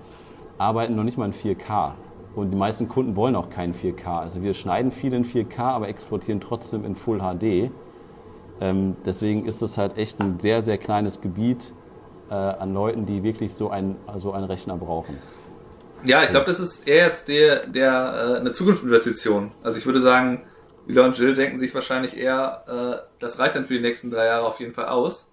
[0.57, 1.91] arbeiten noch nicht mal in 4K.
[2.39, 4.21] Und die meisten Kunden wollen auch kein 4K.
[4.21, 7.69] Also wir schneiden viel in 4K, aber exportieren trotzdem in Full HD.
[8.61, 11.73] Ähm, deswegen ist es halt echt ein sehr, sehr kleines Gebiet
[12.29, 15.17] äh, an Leuten, die wirklich so einen, so einen Rechner brauchen.
[16.03, 19.51] Ja, ich glaube, das ist eher jetzt der, der äh, eine Zukunftsinvestition.
[19.61, 20.43] Also ich würde sagen,
[20.85, 24.25] Wheeler und Jill denken sich wahrscheinlich eher, äh, das reicht dann für die nächsten drei
[24.25, 25.28] Jahre auf jeden Fall aus.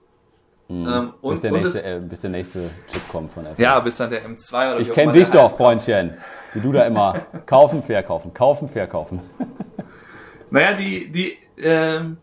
[0.68, 0.88] Mhm.
[0.88, 3.62] Ähm, und, bis, der nächste, äh, bis der nächste Chip kommt von Apple.
[3.62, 6.14] Ja, bis dann der M2 oder Ich kenne dich doch, Freundchen.
[6.54, 9.20] Wie du da immer kaufen, verkaufen, kaufen, verkaufen.
[10.50, 12.16] naja, die, die, ähm,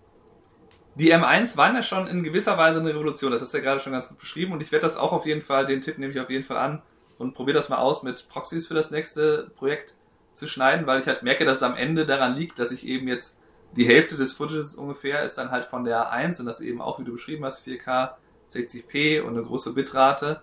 [0.95, 3.31] die M1 waren ja schon in gewisser Weise eine Revolution.
[3.31, 4.51] Das hast du ja gerade schon ganz gut beschrieben.
[4.51, 6.57] Und ich werde das auch auf jeden Fall, den Tipp nehme ich auf jeden Fall
[6.57, 6.81] an
[7.17, 9.93] und probiere das mal aus, mit Proxys für das nächste Projekt
[10.33, 13.07] zu schneiden, weil ich halt merke, dass es am Ende daran liegt, dass ich eben
[13.07, 13.39] jetzt
[13.75, 16.99] die Hälfte des Footages ungefähr ist dann halt von der 1 und das eben auch,
[16.99, 18.11] wie du beschrieben hast, 4K
[18.53, 20.41] 60p und eine große Bitrate.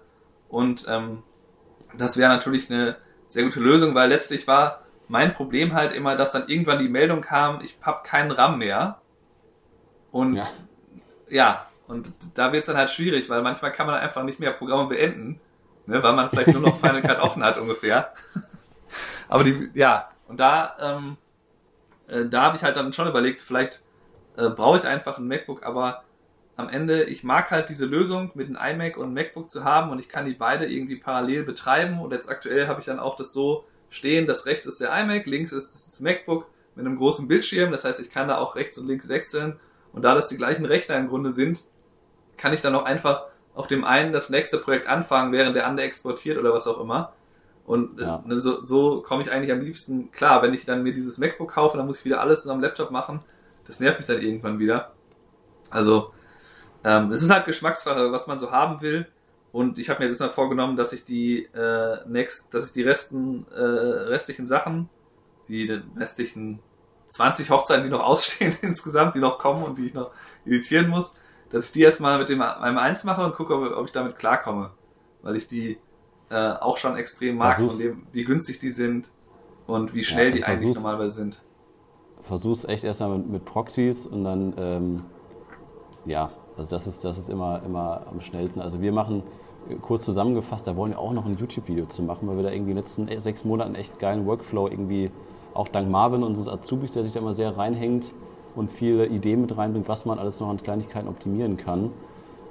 [0.48, 1.22] Und ähm,
[1.96, 2.96] das wäre natürlich eine
[3.26, 7.20] sehr gute Lösung, weil letztlich war mein Problem halt immer, dass dann irgendwann die Meldung
[7.20, 9.00] kam, ich habe keinen RAM mehr.
[10.12, 10.46] Und ja,
[11.28, 14.52] ja und da wird es dann halt schwierig, weil manchmal kann man einfach nicht mehr
[14.52, 15.40] Programme beenden,
[15.86, 18.12] ne, weil man vielleicht nur noch Final Cut offen hat ungefähr.
[19.28, 21.16] Aber die, ja, und da, ähm,
[22.08, 23.82] äh, da habe ich halt dann schon überlegt, vielleicht
[24.36, 26.04] äh, brauche ich einfach ein MacBook, aber
[26.60, 29.90] am Ende, ich mag halt diese Lösung mit einem iMac und einem MacBook zu haben
[29.90, 33.16] und ich kann die beide irgendwie parallel betreiben und jetzt aktuell habe ich dann auch
[33.16, 36.46] das so stehen, dass rechts ist der iMac, links ist das MacBook
[36.76, 39.58] mit einem großen Bildschirm, das heißt, ich kann da auch rechts und links wechseln
[39.92, 41.62] und da das die gleichen Rechner im Grunde sind,
[42.36, 45.86] kann ich dann auch einfach auf dem einen das nächste Projekt anfangen, während der andere
[45.86, 47.12] exportiert oder was auch immer.
[47.66, 48.22] Und äh, ja.
[48.26, 51.76] so, so komme ich eigentlich am liebsten klar, wenn ich dann mir dieses MacBook kaufe,
[51.76, 53.20] dann muss ich wieder alles in einem Laptop machen.
[53.64, 54.92] Das nervt mich dann irgendwann wieder.
[55.70, 56.12] Also
[56.84, 59.06] ähm, es ist halt Geschmacksfrage, was man so haben will.
[59.52, 62.82] Und ich habe mir jetzt mal vorgenommen, dass ich die äh, next, dass ich die
[62.82, 64.88] resten, äh, restlichen Sachen,
[65.48, 66.60] die restlichen
[67.08, 70.12] 20 Hochzeiten, die noch ausstehen insgesamt, die noch kommen und die ich noch
[70.46, 71.16] editieren muss,
[71.50, 74.70] dass ich die erstmal mit dem M1 mache und gucke, ob, ob ich damit klarkomme.
[75.22, 75.78] Weil ich die
[76.30, 77.74] äh, auch schon extrem mag, versuch's.
[77.74, 79.10] von dem, wie günstig die sind
[79.66, 81.42] und wie schnell ja, die eigentlich normalerweise sind.
[82.22, 85.04] Versuch's echt erstmal mit, mit Proxys und dann ähm,
[86.04, 88.60] ja, also das ist, das ist immer, immer am schnellsten.
[88.60, 89.22] Also wir machen,
[89.70, 92.50] äh, kurz zusammengefasst, da wollen wir auch noch ein YouTube-Video zu machen, weil wir da
[92.50, 95.10] irgendwie in den letzten e, sechs Monaten echt geilen Workflow irgendwie,
[95.54, 98.12] auch dank Marvin, unseres Azubis, der sich da immer sehr reinhängt
[98.54, 101.92] und viele Ideen mit reinbringt, was man alles noch an Kleinigkeiten optimieren kann.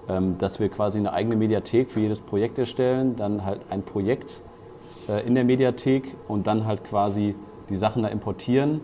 [0.08, 4.42] Ähm, dass wir quasi eine eigene Mediathek für jedes Projekt erstellen, dann halt ein Projekt
[5.08, 7.36] äh, in der Mediathek und dann halt quasi
[7.70, 8.82] die Sachen da importieren,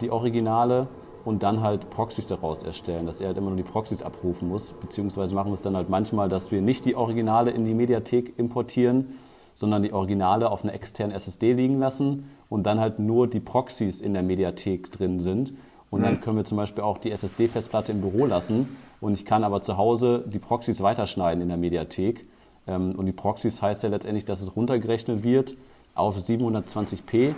[0.00, 0.88] die Originale
[1.26, 4.72] und dann halt Proxys daraus erstellen, dass er halt immer nur die Proxys abrufen muss.
[4.80, 8.38] Beziehungsweise machen wir es dann halt manchmal, dass wir nicht die Originale in die Mediathek
[8.38, 9.18] importieren,
[9.56, 14.00] sondern die Originale auf einer externen SSD liegen lassen und dann halt nur die Proxys
[14.00, 15.52] in der Mediathek drin sind.
[15.90, 16.20] Und dann mhm.
[16.20, 18.68] können wir zum Beispiel auch die SSD-Festplatte im Büro lassen
[19.00, 22.24] und ich kann aber zu Hause die Proxys weiterschneiden in der Mediathek.
[22.68, 25.56] Ähm, und die Proxys heißt ja letztendlich, dass es runtergerechnet wird
[25.96, 27.34] auf 720p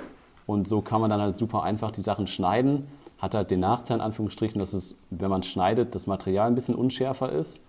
[0.46, 2.87] und so kann man dann halt super einfach die Sachen schneiden
[3.18, 6.74] hat halt den Nachteil, in Anführungsstrichen, dass es, wenn man schneidet, das Material ein bisschen
[6.74, 7.62] unschärfer ist.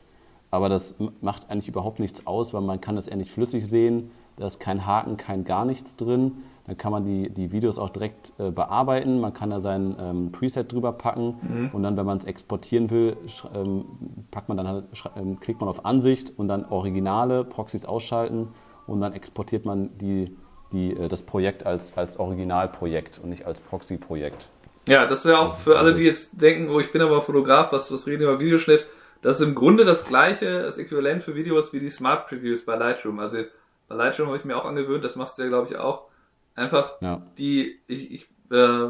[0.52, 4.12] Aber das macht eigentlich überhaupt nichts aus, weil man kann das eher nicht flüssig sehen.
[4.36, 6.44] Da ist kein Haken, kein gar nichts drin.
[6.66, 9.20] Dann kann man die, die Videos auch direkt äh, bearbeiten.
[9.20, 11.36] Man kann da sein ähm, Preset drüber packen.
[11.42, 11.70] Mhm.
[11.74, 13.18] Und dann, wenn man es exportieren will,
[13.54, 13.86] ähm,
[14.32, 14.86] packt man dann halt,
[15.18, 18.50] ähm, klickt man auf Ansicht und dann Originale, Proxys ausschalten.
[18.88, 20.36] Und dann exportiert man die,
[20.72, 24.50] die, äh, das Projekt als, als Originalprojekt und nicht als Proxy-Projekt.
[24.90, 27.72] Ja, das ist ja auch für alle, die jetzt denken, oh, ich bin aber Fotograf,
[27.72, 28.88] was, was reden über Videoschnitt.
[29.22, 32.76] Das ist im Grunde das gleiche, das Äquivalent für Videos wie die Smart Previews bei
[32.76, 33.20] Lightroom.
[33.20, 33.44] Also
[33.88, 36.08] bei Lightroom habe ich mir auch angewöhnt, das machst du ja, glaube ich, auch.
[36.56, 37.22] Einfach ja.
[37.38, 38.88] die, ich, ich äh,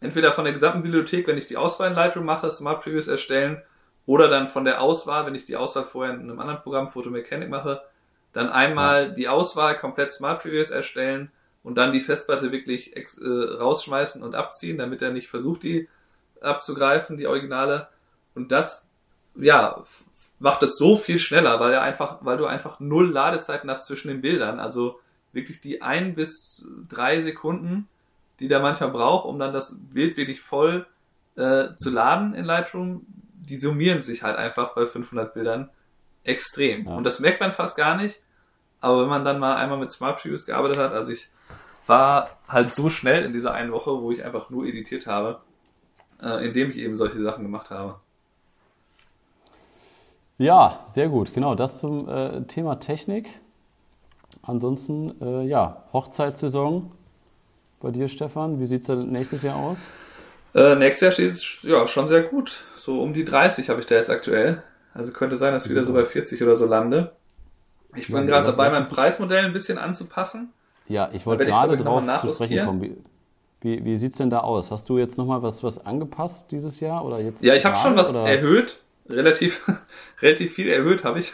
[0.00, 3.60] entweder von der gesamten Bibliothek, wenn ich die Auswahl in Lightroom mache, Smart Previews erstellen,
[4.06, 7.50] oder dann von der Auswahl, wenn ich die Auswahl vorher in einem anderen Programm, Photomechanic
[7.50, 7.78] mache,
[8.32, 9.10] dann einmal ja.
[9.10, 11.30] die Auswahl komplett Smart Previews erstellen
[11.62, 15.88] und dann die Festplatte wirklich ex, äh, rausschmeißen und abziehen, damit er nicht versucht, die
[16.40, 17.88] abzugreifen, die Originale.
[18.34, 18.90] Und das,
[19.36, 19.84] ja,
[20.38, 24.08] macht es so viel schneller, weil er einfach, weil du einfach null Ladezeiten hast zwischen
[24.08, 24.58] den Bildern.
[24.58, 24.98] Also
[25.32, 27.88] wirklich die ein bis drei Sekunden,
[28.40, 30.86] die der manchmal braucht, um dann das Bild wirklich voll
[31.36, 35.70] äh, zu laden in Lightroom, die summieren sich halt einfach bei 500 Bildern
[36.24, 36.86] extrem.
[36.86, 36.96] Ja.
[36.96, 38.20] Und das merkt man fast gar nicht.
[38.82, 41.30] Aber wenn man dann mal einmal mit Smart Previews gearbeitet hat, also ich
[41.86, 45.40] war halt so schnell in dieser einen Woche, wo ich einfach nur editiert habe,
[46.20, 47.96] äh, indem ich eben solche Sachen gemacht habe.
[50.38, 51.32] Ja, sehr gut.
[51.32, 53.28] Genau, das zum äh, Thema Technik.
[54.42, 56.90] Ansonsten, äh, ja, Hochzeitssaison
[57.80, 58.58] bei dir, Stefan.
[58.58, 59.78] Wie sieht es nächstes Jahr aus?
[60.54, 62.64] Äh, nächstes Jahr steht es ja, schon sehr gut.
[62.74, 64.62] So um die 30 habe ich da jetzt aktuell.
[64.94, 67.12] Also könnte sein, dass ich wieder so bei 40 oder so lande.
[67.94, 70.52] Ich bin gerade dabei, mein Preismodell ein bisschen anzupassen.
[70.88, 73.04] Ja, ich wollte gerade drauf zu sprechen kommen.
[73.60, 74.70] Wie, wie sieht es denn da aus?
[74.70, 77.04] Hast du jetzt nochmal was, was angepasst dieses Jahr?
[77.04, 78.26] Oder jetzt ja, ich habe schon was oder?
[78.28, 78.80] erhöht.
[79.08, 79.62] Relativ,
[80.22, 81.32] relativ viel erhöht habe ich.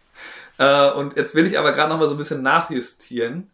[0.58, 3.48] äh, und jetzt will ich aber gerade nochmal so ein bisschen nachjustieren.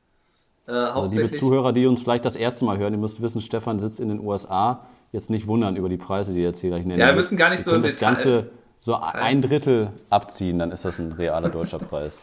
[0.67, 3.79] Äh, also liebe Zuhörer, die uns vielleicht das erste Mal hören, ihr müsst wissen, Stefan
[3.79, 4.87] sitzt in den USA.
[5.13, 6.99] Jetzt nicht wundern über die Preise, die jetzt hier gleich nennen.
[6.99, 8.07] Ja, wir müssen gar nicht wir so im das Detail.
[8.07, 12.19] Ganze so ein Drittel abziehen, dann ist das ein realer deutscher Preis.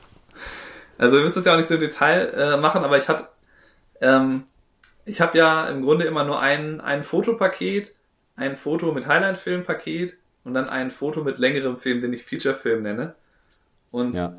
[0.98, 3.28] Also wir müssen es ja auch nicht so im Detail äh, machen, aber ich hatte
[4.02, 4.44] ähm,
[5.06, 7.94] ich habe ja im Grunde immer nur ein, ein Fotopaket,
[8.36, 13.16] ein Foto mit Highlight-Film-Paket und dann ein Foto mit längerem Film, den ich Feature-Film nenne.
[13.92, 14.34] Und ja.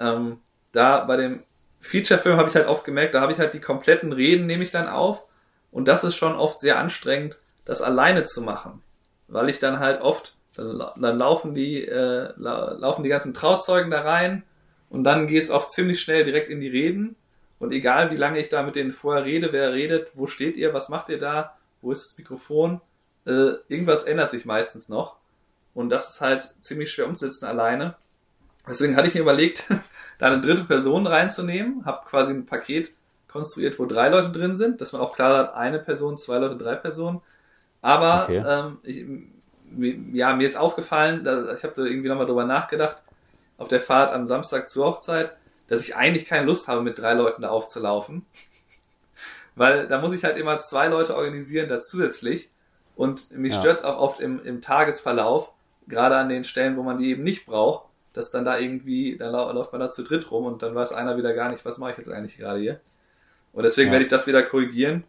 [0.00, 0.40] ähm,
[0.72, 1.42] da bei dem
[1.80, 4.70] Feature-Film habe ich halt oft gemerkt, da habe ich halt die kompletten Reden, nehme ich
[4.70, 5.24] dann auf.
[5.70, 8.82] Und das ist schon oft sehr anstrengend, das alleine zu machen.
[9.26, 14.02] Weil ich dann halt oft, dann, dann laufen die, äh, laufen die ganzen Trauzeugen da
[14.02, 14.44] rein
[14.94, 17.16] und dann geht's oft ziemlich schnell direkt in die Reden
[17.58, 20.72] und egal, wie lange ich da mit denen vorher rede, wer redet, wo steht ihr,
[20.72, 22.80] was macht ihr da, wo ist das Mikrofon,
[23.26, 25.16] äh, irgendwas ändert sich meistens noch.
[25.74, 27.96] Und das ist halt ziemlich schwer umzusetzen alleine.
[28.68, 29.66] Deswegen hatte ich mir überlegt,
[30.18, 32.92] da eine dritte Person reinzunehmen, habe quasi ein Paket
[33.28, 36.56] konstruiert, wo drei Leute drin sind, dass man auch klar hat, eine Person, zwei Leute,
[36.56, 37.20] drei Personen.
[37.82, 38.44] Aber okay.
[38.46, 39.04] ähm, ich,
[40.16, 41.22] ja, mir ist aufgefallen,
[41.56, 43.03] ich habe da irgendwie nochmal drüber nachgedacht,
[43.58, 45.32] auf der Fahrt am Samstag zur Hochzeit,
[45.68, 48.26] dass ich eigentlich keine Lust habe, mit drei Leuten da aufzulaufen.
[49.54, 52.50] Weil da muss ich halt immer zwei Leute organisieren da zusätzlich.
[52.96, 53.60] Und mich ja.
[53.60, 55.52] stört es auch oft im, im Tagesverlauf,
[55.88, 59.32] gerade an den Stellen, wo man die eben nicht braucht, dass dann da irgendwie, dann
[59.32, 61.92] läuft man da zu dritt rum und dann weiß einer wieder gar nicht, was mache
[61.92, 62.80] ich jetzt eigentlich gerade hier.
[63.52, 63.92] Und deswegen ja.
[63.92, 65.04] werde ich das wieder korrigieren.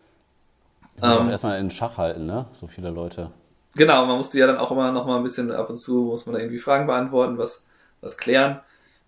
[1.02, 2.46] Ähm, erstmal in Schach halten, ne?
[2.54, 3.32] So viele Leute.
[3.76, 6.26] Genau, man musste ja dann auch immer noch mal ein bisschen ab und zu, muss
[6.26, 7.65] man da irgendwie Fragen beantworten, was,
[8.06, 8.62] was klären.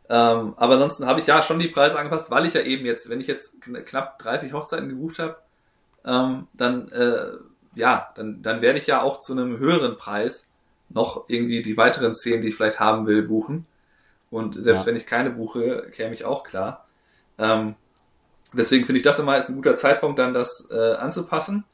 [0.10, 3.10] Ähm, aber ansonsten habe ich ja schon die Preise angepasst, weil ich ja eben jetzt,
[3.10, 5.38] wenn ich jetzt knapp 30 Hochzeiten gebucht habe,
[6.06, 7.32] ähm, dann äh,
[7.76, 10.50] ja, dann, dann werde ich ja auch zu einem höheren Preis
[10.90, 13.66] noch irgendwie die weiteren 10, die ich vielleicht haben will, buchen.
[14.32, 14.88] Und selbst ja.
[14.88, 16.88] wenn ich keine buche, käme ich auch klar.
[17.38, 17.76] Ähm,
[18.54, 21.66] deswegen finde ich das immer ist ein guter Zeitpunkt, dann das äh, anzupassen,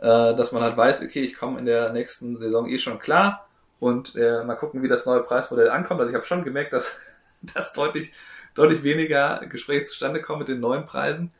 [0.00, 3.48] äh, dass man halt weiß, okay, ich komme in der nächsten Saison eh schon klar
[3.84, 6.00] und äh, mal gucken, wie das neue Preismodell ankommt.
[6.00, 6.98] Also ich habe schon gemerkt, dass
[7.54, 8.12] dass deutlich,
[8.54, 11.32] deutlich weniger Gespräche zustande kommen mit den neuen Preisen.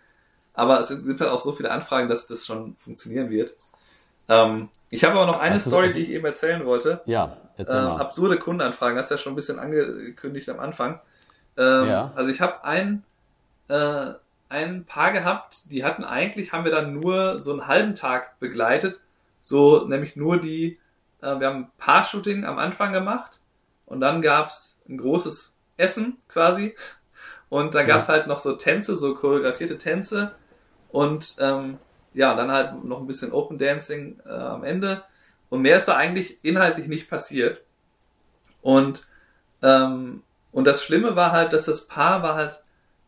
[0.52, 3.54] Aber es sind halt auch so viele Anfragen, dass das schon funktionieren wird.
[4.28, 7.00] Ähm, ich habe aber noch eine also, Story, also, die ich eben erzählen wollte.
[7.06, 8.00] Ja, erzähl ähm, mal.
[8.00, 11.00] Absurde Kundenanfragen, hast du ja schon ein bisschen angekündigt am Anfang.
[11.56, 12.12] Ähm, ja.
[12.14, 13.04] Also ich habe ein,
[13.68, 14.12] äh,
[14.50, 19.00] ein Paar gehabt, die hatten eigentlich, haben wir dann nur so einen halben Tag begleitet.
[19.40, 20.78] So, nämlich nur die,
[21.24, 23.40] äh, wir haben ein Paar-Shooting am Anfang gemacht
[23.86, 26.74] und dann gab's ein großes Essen quasi.
[27.48, 28.14] Und da gab's ja.
[28.14, 30.34] halt noch so Tänze, so choreografierte Tänze.
[30.90, 31.78] Und ähm,
[32.12, 35.04] ja, dann halt noch ein bisschen Open Dancing äh, am Ende.
[35.50, 37.62] Und mehr ist da eigentlich inhaltlich nicht passiert.
[38.62, 39.06] Und,
[39.62, 42.62] ähm, und das Schlimme war halt, dass das Paar war halt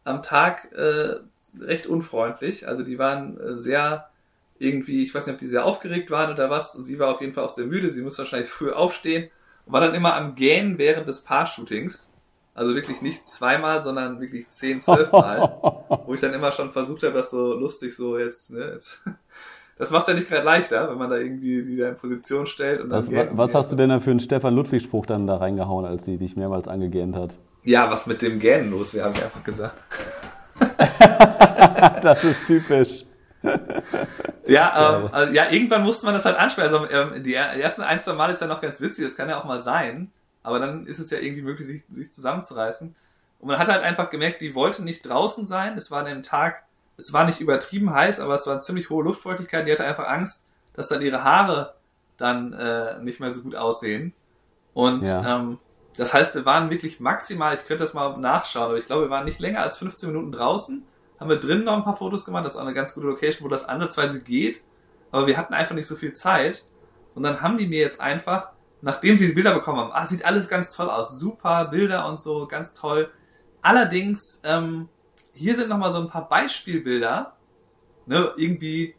[0.04, 1.16] am Tag äh,
[1.60, 2.68] recht unfreundlich.
[2.68, 4.10] Also die waren äh, sehr
[4.58, 6.74] irgendwie, ich weiß nicht, ob die sehr aufgeregt waren oder was.
[6.74, 7.90] Und sie war auf jeden Fall auch sehr müde.
[7.90, 9.30] Sie musste wahrscheinlich früh aufstehen
[9.66, 12.12] und war dann immer am Gähnen während des Paar-Shootings.
[12.54, 15.58] Also wirklich nicht zweimal, sondern wirklich zehn, zwölf Mal.
[16.06, 19.00] wo ich dann immer schon versucht habe, das so lustig so jetzt, ne, jetzt
[19.78, 22.80] das macht's ja nicht gerade leichter, wenn man da irgendwie wieder in Position stellt.
[22.80, 26.06] Und was, was hast du denn da für einen Stefan Ludwig-Spruch dann da reingehauen, als
[26.06, 27.36] sie dich mehrmals angegähnt hat?
[27.62, 29.76] Ja, was mit dem Gähnen los wäre, habe ich einfach gesagt.
[32.02, 33.04] das ist typisch.
[34.46, 36.74] Ja, ähm, also, ja, irgendwann musste man das halt ansprechen.
[36.74, 39.40] Also ähm, die ersten ein, zwei Mal ist ja noch ganz witzig, das kann ja
[39.40, 40.10] auch mal sein.
[40.42, 42.94] Aber dann ist es ja irgendwie möglich, sich, sich zusammenzureißen.
[43.40, 45.76] Und man hat halt einfach gemerkt, die wollte nicht draußen sein.
[45.76, 46.62] Es war an dem Tag,
[46.96, 49.66] es war nicht übertrieben heiß, aber es war eine ziemlich hohe Luftfeuchtigkeit.
[49.66, 51.74] Die hatte einfach Angst, dass dann ihre Haare
[52.16, 54.12] dann äh, nicht mehr so gut aussehen.
[54.72, 55.38] Und ja.
[55.38, 55.58] ähm,
[55.96, 59.10] das heißt, wir waren wirklich maximal, ich könnte das mal nachschauen, aber ich glaube, wir
[59.10, 60.84] waren nicht länger als 15 Minuten draußen.
[61.18, 63.44] Haben wir drinnen noch ein paar Fotos gemacht, das ist auch eine ganz gute Location,
[63.44, 64.62] wo das ansatzweise geht.
[65.10, 66.64] Aber wir hatten einfach nicht so viel Zeit.
[67.14, 68.50] Und dann haben die mir jetzt einfach
[68.80, 72.20] nachdem sie die Bilder bekommen haben, ah, sieht alles ganz toll aus, super Bilder und
[72.20, 73.10] so, ganz toll.
[73.62, 74.88] Allerdings, ähm,
[75.32, 77.36] hier sind nochmal so ein paar Beispielbilder,
[78.06, 78.94] ne, irgendwie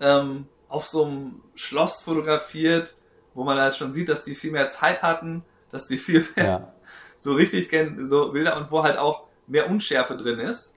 [0.00, 2.96] ähm, auf so einem Schloss fotografiert,
[3.34, 6.44] wo man halt schon sieht, dass die viel mehr Zeit hatten, dass die viel mehr
[6.44, 6.72] ja.
[7.16, 10.76] so richtig kennen, so Bilder und wo halt auch mehr Unschärfe drin ist.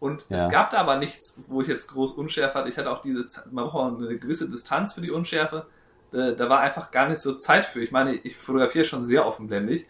[0.00, 0.36] Und ja.
[0.36, 2.68] es gab da aber nichts, wo ich jetzt groß Unschärfe hatte.
[2.68, 5.66] Ich hatte auch diese, man braucht auch eine gewisse Distanz für die Unschärfe
[6.10, 7.80] da, da war einfach gar nicht so Zeit für.
[7.80, 9.86] Ich meine, ich fotografiere schon sehr offenblendig,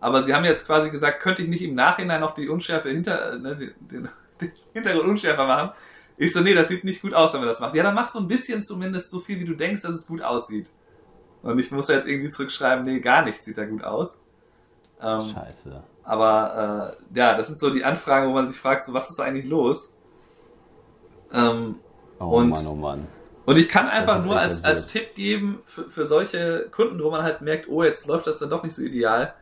[0.00, 3.32] aber sie haben jetzt quasi gesagt, könnte ich nicht im Nachhinein noch die Unschärfe hinter,
[3.32, 4.08] äh, ne, den, den,
[4.40, 5.70] den Hintergrund unschärfer machen?
[6.16, 7.74] Ich so, nee, das sieht nicht gut aus, wenn man das macht.
[7.74, 10.22] Ja, dann mach so ein bisschen zumindest so viel, wie du denkst, dass es gut
[10.22, 10.68] aussieht.
[11.42, 14.22] Und ich muss jetzt irgendwie zurückschreiben, nee, gar nichts sieht da gut aus.
[15.00, 15.82] Ähm, Scheiße.
[16.04, 19.20] Aber äh, ja, das sind so die Anfragen, wo man sich fragt, so was ist
[19.20, 19.94] eigentlich los?
[21.32, 21.76] Ähm,
[22.18, 23.06] oh und, Mann, oh Mann.
[23.44, 27.22] Und ich kann einfach nur als, als Tipp geben für, für solche Kunden, wo man
[27.22, 29.34] halt merkt, oh, jetzt läuft das dann doch nicht so ideal.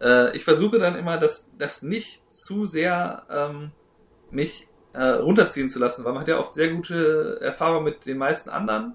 [0.00, 3.72] Äh, ich versuche dann immer, das, das nicht zu sehr ähm,
[4.30, 8.18] mich äh, runterziehen zu lassen, weil man hat ja oft sehr gute Erfahrungen mit den
[8.18, 8.94] meisten anderen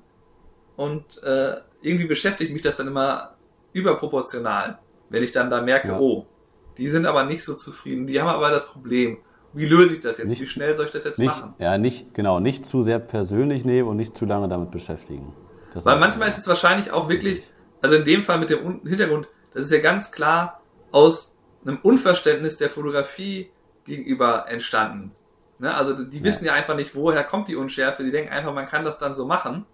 [0.75, 3.36] und äh, irgendwie beschäftigt mich das dann immer
[3.73, 5.99] überproportional, wenn ich dann da merke, ja.
[5.99, 6.25] oh,
[6.77, 9.17] die sind aber nicht so zufrieden, die haben aber das Problem.
[9.53, 10.29] Wie löse ich das jetzt?
[10.29, 11.53] Nicht, Wie schnell soll ich das jetzt nicht, machen?
[11.59, 15.33] Ja, nicht, genau, nicht zu sehr persönlich nehmen und nicht zu lange damit beschäftigen.
[15.73, 17.43] Das Weil manchmal ist es wahrscheinlich auch wirklich,
[17.81, 20.61] also in dem Fall mit dem Hintergrund, das ist ja ganz klar
[20.91, 21.35] aus
[21.65, 23.49] einem Unverständnis der Fotografie
[23.85, 25.11] gegenüber entstanden.
[25.59, 25.73] Ne?
[25.73, 26.51] Also die wissen ja.
[26.51, 28.03] ja einfach nicht, woher kommt die Unschärfe.
[28.03, 29.65] Die denken einfach, man kann das dann so machen.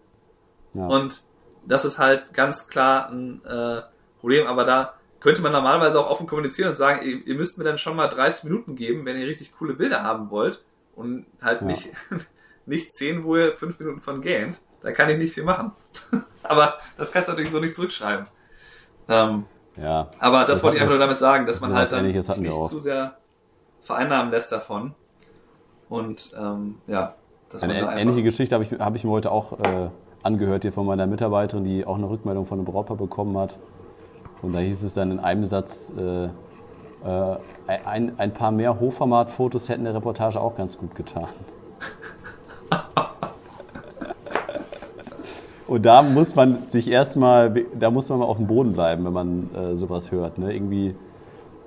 [0.74, 0.86] Ja.
[0.86, 1.22] Und
[1.66, 3.82] das ist halt ganz klar ein äh,
[4.20, 4.48] Problem.
[4.48, 7.78] Aber da könnte man normalerweise auch offen kommunizieren und sagen, ihr, ihr, müsst mir dann
[7.78, 10.62] schon mal 30 Minuten geben, wenn ihr richtig coole Bilder haben wollt.
[10.96, 11.68] Und halt ja.
[11.68, 11.90] nicht,
[12.66, 14.60] nicht 10, wo ihr 5 Minuten von gähnt.
[14.82, 15.72] Da kann ich nicht viel machen.
[16.44, 18.26] aber das kannst du natürlich so nicht zurückschreiben.
[19.08, 19.46] Ähm,
[19.78, 20.10] ja.
[20.20, 22.80] Aber das, das wollte ich einfach nur damit sagen, dass man halt dann nicht zu
[22.80, 23.18] sehr
[23.82, 24.96] vereinnahmen lässt davon.
[25.88, 27.16] Und ähm, ja,
[27.50, 29.90] das Eine ähnliche Geschichte habe ich, hab ich mir heute auch äh,
[30.24, 33.60] angehört hier von meiner Mitarbeiterin, die auch eine Rückmeldung von einem Brautpaar bekommen hat.
[34.42, 36.30] Und da hieß es dann in einem Satz, äh, äh,
[37.86, 41.28] ein, ein paar mehr Hochformatfotos hätten der Reportage auch ganz gut getan.
[45.68, 49.14] Und da muss man sich erstmal, da muss man mal auf dem Boden bleiben, wenn
[49.14, 50.38] man äh, sowas hört.
[50.38, 50.54] Ne?
[50.54, 50.96] Irgendwie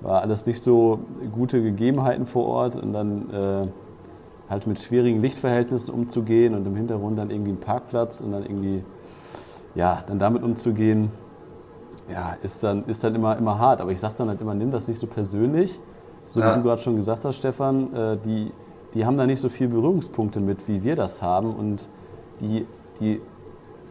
[0.02, 0.98] war alles nicht so
[1.32, 3.66] gute Gegebenheiten vor Ort und dann äh,
[4.50, 8.84] halt mit schwierigen Lichtverhältnissen umzugehen und im Hintergrund dann irgendwie ein Parkplatz und dann irgendwie,
[9.74, 11.10] ja, dann damit umzugehen,
[12.08, 13.80] ja, ist dann, ist dann immer, immer hart.
[13.80, 15.80] Aber ich sage dann halt immer, nimm das nicht so persönlich.
[16.26, 16.50] So ja.
[16.50, 18.52] wie du gerade schon gesagt hast, Stefan, äh, die,
[18.94, 21.54] die haben da nicht so viele Berührungspunkte mit, wie wir das haben.
[21.54, 21.88] Und
[22.40, 22.66] die,
[23.00, 23.20] die,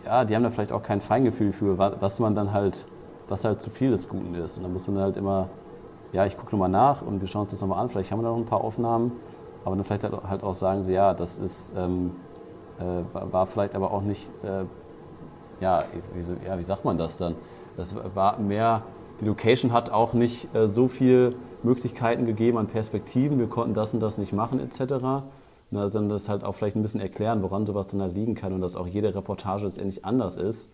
[0.06, 2.86] ja, die haben da vielleicht auch kein Feingefühl für, was man dann halt,
[3.30, 4.58] was halt zu viel des Guten ist.
[4.58, 5.50] Und dann muss man halt immer,
[6.12, 7.90] ja, ich gucke nochmal nach und wir schauen uns das nochmal an.
[7.90, 9.14] Vielleicht haben wir da noch ein paar Aufnahmen.
[9.66, 12.12] Aber dann vielleicht halt auch sagen sie, ja, das ist, ähm,
[12.80, 14.66] äh, war vielleicht aber auch nicht, äh,
[15.62, 17.36] ja, wie, ja, wie sagt man das dann?
[17.78, 18.84] Das war mehr,
[19.22, 23.94] die Location hat auch nicht äh, so viele Möglichkeiten gegeben an Perspektiven, wir konnten das
[23.94, 25.24] und das nicht machen etc.
[25.74, 28.54] Also dann das halt auch vielleicht ein bisschen erklären, woran sowas dann halt liegen kann
[28.54, 30.70] und dass auch jede Reportage letztendlich anders ist.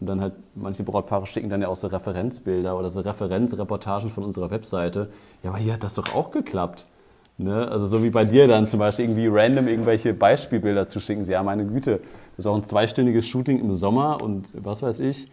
[0.00, 4.24] Und dann halt, manche Brautpaare schicken dann ja auch so Referenzbilder oder so Referenzreportagen von
[4.24, 5.10] unserer Webseite.
[5.42, 6.86] Ja, aber hier hat das doch auch geklappt.
[7.36, 7.68] Ne?
[7.68, 11.24] Also so wie bei dir dann zum Beispiel irgendwie random irgendwelche Beispielbilder zu schicken.
[11.24, 12.00] Ja, meine Güte,
[12.36, 15.28] das ist auch ein zweistündiges Shooting im Sommer und was weiß ich.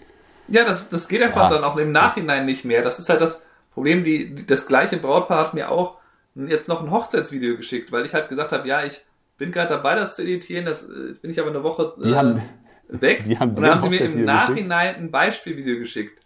[0.47, 2.81] Ja, das, das geht einfach ja, dann auch im Nachhinein nicht mehr.
[2.81, 5.97] Das ist halt das Problem, die, das gleiche Brautpaar hat mir auch
[6.35, 9.05] jetzt noch ein Hochzeitsvideo geschickt, weil ich halt gesagt habe, ja, ich
[9.37, 12.41] bin gerade dabei, das zu editieren, das jetzt bin ich aber eine Woche äh, haben,
[12.87, 13.23] weg.
[13.25, 14.99] Die haben und dann haben sie mir im Nachhinein geschickt?
[14.99, 16.23] ein Beispielvideo geschickt.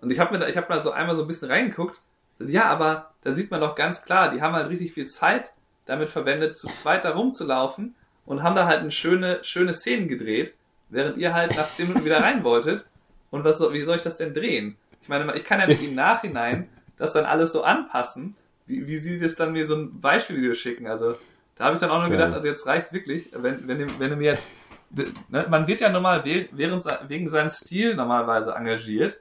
[0.00, 2.00] Und ich habe mir da, ich habe mal so einmal so ein bisschen reingeguckt.
[2.38, 5.52] Ja, aber da sieht man doch ganz klar, die haben halt richtig viel Zeit
[5.86, 10.54] damit verwendet, zu zweit da rumzulaufen und haben da halt eine schöne, schöne Szenen gedreht,
[10.88, 12.86] während ihr halt nach zehn Minuten wieder rein wolltet.
[13.30, 14.76] Und was, wie soll ich das denn drehen?
[15.02, 18.36] Ich meine, ich kann ja nicht im Nachhinein das dann alles so anpassen.
[18.66, 20.86] Wie, wie sie das dann mir so ein Beispielvideo schicken?
[20.86, 21.16] Also,
[21.56, 24.16] da habe ich dann auch nur gedacht, also jetzt reicht's wirklich, wenn, wenn, wenn du
[24.16, 24.48] mir jetzt,
[24.90, 29.20] ne, man wird ja normal während, wegen seinem Stil normalerweise engagiert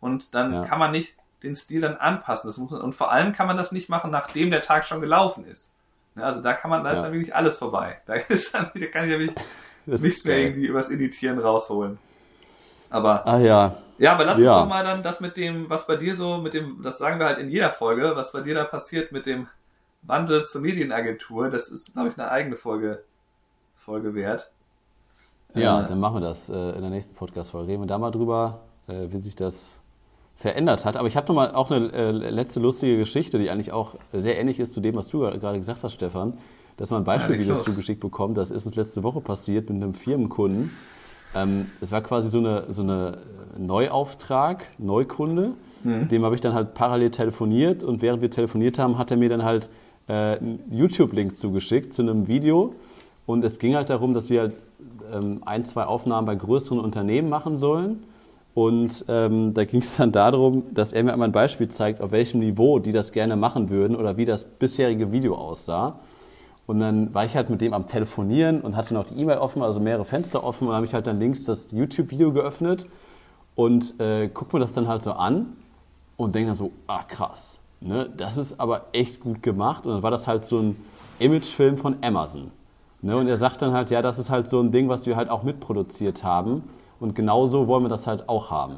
[0.00, 0.64] und dann ja.
[0.64, 2.48] kann man nicht den Stil dann anpassen.
[2.48, 5.44] Das muss und vor allem kann man das nicht machen, nachdem der Tag schon gelaufen
[5.46, 5.72] ist.
[6.14, 8.00] Ne, also da kann man, da ist dann wirklich alles vorbei.
[8.06, 9.44] Da ist dann, da kann ich ja wirklich
[9.86, 11.98] nichts mehr irgendwie übers Editieren rausholen.
[12.90, 13.76] Aber, ah, ja.
[13.98, 14.52] ja, aber lass ja.
[14.52, 17.18] uns doch mal dann das mit dem, was bei dir so, mit dem, das sagen
[17.18, 19.48] wir halt in jeder Folge, was bei dir da passiert mit dem
[20.02, 23.04] Wandel zur Medienagentur, das ist, glaube ich, eine eigene Folge,
[23.76, 24.50] Folge wert.
[25.54, 27.72] Ja, äh, dann machen wir das äh, in der nächsten Podcast-Folge.
[27.72, 29.80] Reden wir da mal drüber, äh, wie sich das
[30.36, 30.96] verändert hat.
[30.96, 34.38] Aber ich habe noch mal auch eine äh, letzte lustige Geschichte, die eigentlich auch sehr
[34.38, 36.38] ähnlich ist zu dem, was du gerade gesagt hast, Stefan.
[36.76, 39.68] Dass man ein Beispiel, wie das du geschickt bekommen, das ist uns letzte Woche passiert
[39.68, 40.70] mit einem Firmenkunden.
[41.34, 43.18] Ähm, es war quasi so eine, so eine
[43.58, 45.52] Neuauftrag, Neukunde.
[45.82, 46.08] Mhm.
[46.08, 49.28] Dem habe ich dann halt parallel telefoniert und während wir telefoniert haben, hat er mir
[49.28, 49.68] dann halt
[50.08, 52.74] äh, einen YouTube-Link zugeschickt zu einem Video.
[53.26, 54.56] Und es ging halt darum, dass wir halt
[55.12, 58.04] ähm, ein, zwei Aufnahmen bei größeren Unternehmen machen sollen.
[58.54, 62.10] Und ähm, da ging es dann darum, dass er mir einmal ein Beispiel zeigt, auf
[62.10, 66.00] welchem Niveau die das gerne machen würden oder wie das bisherige Video aussah.
[66.68, 69.62] Und dann war ich halt mit dem am Telefonieren und hatte noch die E-Mail offen,
[69.62, 72.86] also mehrere Fenster offen und habe ich halt dann links das YouTube-Video geöffnet
[73.54, 75.56] und äh, guck mir das dann halt so an
[76.18, 79.86] und denke dann so, ah krass, ne, das ist aber echt gut gemacht.
[79.86, 80.76] Und dann war das halt so ein
[81.18, 82.50] Imagefilm von Amazon.
[83.00, 85.16] Ne, und er sagt dann halt, ja, das ist halt so ein Ding, was wir
[85.16, 86.64] halt auch mitproduziert haben.
[87.00, 88.76] Und genauso wollen wir das halt auch haben.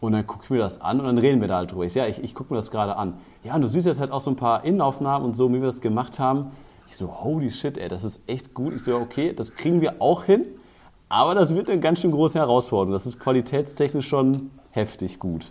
[0.00, 1.84] Und dann gucke ich mir das an und dann reden wir da halt drüber.
[1.84, 3.12] Ich ja, ich, ich gucke mir das gerade an.
[3.44, 5.66] Ja, und du siehst jetzt halt auch so ein paar Innenaufnahmen und so, wie wir
[5.66, 6.52] das gemacht haben.
[6.90, 8.74] Ich so, holy shit, ey, das ist echt gut.
[8.74, 10.44] Ich so, okay, das kriegen wir auch hin,
[11.08, 12.92] aber das wird eine ganz schön große Herausforderung.
[12.92, 15.46] Das ist qualitätstechnisch schon heftig gut.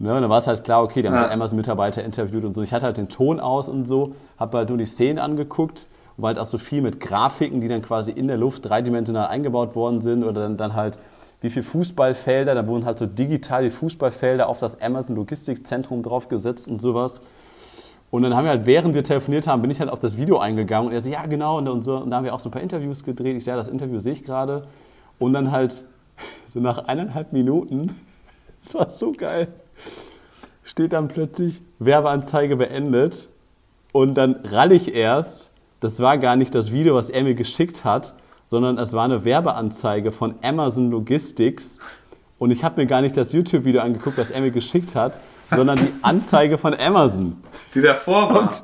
[0.00, 1.30] Ne, und dann war es halt klar, okay, die haben ja.
[1.30, 2.62] Amazon-Mitarbeiter interviewt und so.
[2.62, 6.22] Ich hatte halt den Ton aus und so, habe halt nur die Szenen angeguckt und
[6.22, 9.76] war halt auch so viel mit Grafiken, die dann quasi in der Luft dreidimensional eingebaut
[9.76, 10.98] worden sind oder dann, dann halt
[11.40, 16.66] wie viele Fußballfelder, da wurden halt so digital die Fußballfelder auf das Amazon Logistikzentrum draufgesetzt
[16.66, 17.22] und sowas.
[18.14, 20.38] Und dann haben wir halt, während wir telefoniert haben, bin ich halt auf das Video
[20.38, 22.52] eingegangen und er so, ja genau, und, so, und da haben wir auch so ein
[22.52, 23.36] paar Interviews gedreht.
[23.36, 24.68] Ich so, ja, das Interview sehe ich gerade.
[25.18, 25.84] Und dann halt
[26.46, 27.96] so nach eineinhalb Minuten,
[28.62, 29.48] das war so geil,
[30.62, 33.30] steht dann plötzlich Werbeanzeige beendet
[33.90, 35.50] und dann rall ich erst,
[35.80, 38.14] das war gar nicht das Video, was er mir geschickt hat,
[38.46, 41.80] sondern es war eine Werbeanzeige von Amazon Logistics
[42.38, 45.18] und ich habe mir gar nicht das YouTube-Video angeguckt, was er mir geschickt hat,
[45.56, 47.36] sondern die Anzeige von Amazon.
[47.74, 48.42] Die davor war.
[48.42, 48.62] Und,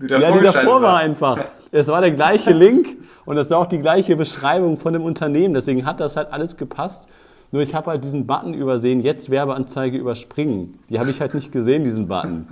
[0.00, 1.38] die davor, ja, die davor war einfach.
[1.70, 5.54] Es war der gleiche Link und es war auch die gleiche Beschreibung von dem Unternehmen.
[5.54, 7.08] Deswegen hat das halt alles gepasst.
[7.52, 10.80] Nur ich habe halt diesen Button übersehen, jetzt Werbeanzeige überspringen.
[10.90, 12.48] Die habe ich halt nicht gesehen, diesen Button.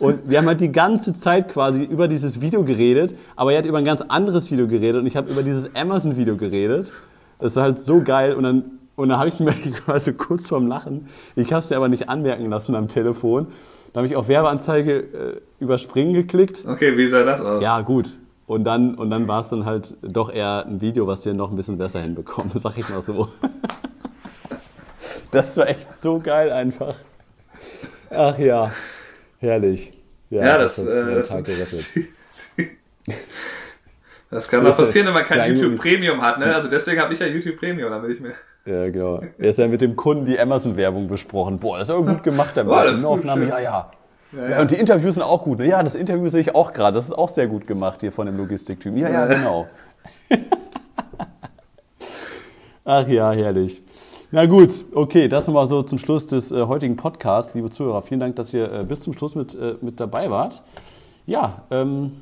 [0.00, 3.66] Und wir haben halt die ganze Zeit quasi über dieses Video geredet, aber er hat
[3.66, 6.90] über ein ganz anderes Video geredet und ich habe über dieses Amazon-Video geredet.
[7.38, 9.52] Das war halt so geil und dann und dann habe ich mir
[9.84, 13.46] quasi kurz vorm Lachen, ich habe es mir aber nicht anmerken lassen am Telefon.
[13.92, 16.64] Da habe ich auf Werbeanzeige äh, überspringen geklickt.
[16.66, 17.62] Okay, wie sah das aus?
[17.62, 18.18] Ja, gut.
[18.46, 21.50] Und dann, und dann war es dann halt doch eher ein Video, was wir noch
[21.50, 23.28] ein bisschen besser hinbekommen, sag ich mal so.
[25.32, 26.96] Das war echt so geil einfach.
[28.10, 28.72] Ach ja,
[29.38, 29.92] herrlich.
[30.28, 31.88] Ja, ja das, das, das,
[34.28, 36.40] das kann doch passieren, wenn man kein YouTube Premium hat.
[36.40, 36.52] Ne?
[36.52, 38.34] Also deswegen habe ich ja YouTube Premium, damit ich mir
[38.64, 39.20] ja, genau.
[39.38, 41.58] Er ist ja mit dem Kunden die Amazon-Werbung besprochen.
[41.58, 43.48] Boah, das ist aber gut gemacht, der das Aufnahme.
[43.48, 43.90] Ja, ja.
[44.32, 44.60] Ja, ja.
[44.60, 45.58] Und die Interviews sind auch gut.
[45.58, 45.66] Ne?
[45.66, 46.94] Ja, das Interview sehe ich auch gerade.
[46.94, 48.98] Das ist auch sehr gut gemacht hier von dem Logistiktypen.
[48.98, 49.66] Ja, ja, genau.
[52.84, 53.82] Ach ja, herrlich.
[54.30, 57.52] Na gut, okay, das nochmal so zum Schluss des äh, heutigen Podcasts.
[57.54, 60.62] Liebe Zuhörer, vielen Dank, dass ihr äh, bis zum Schluss mit, äh, mit dabei wart.
[61.26, 62.12] Ja, ähm,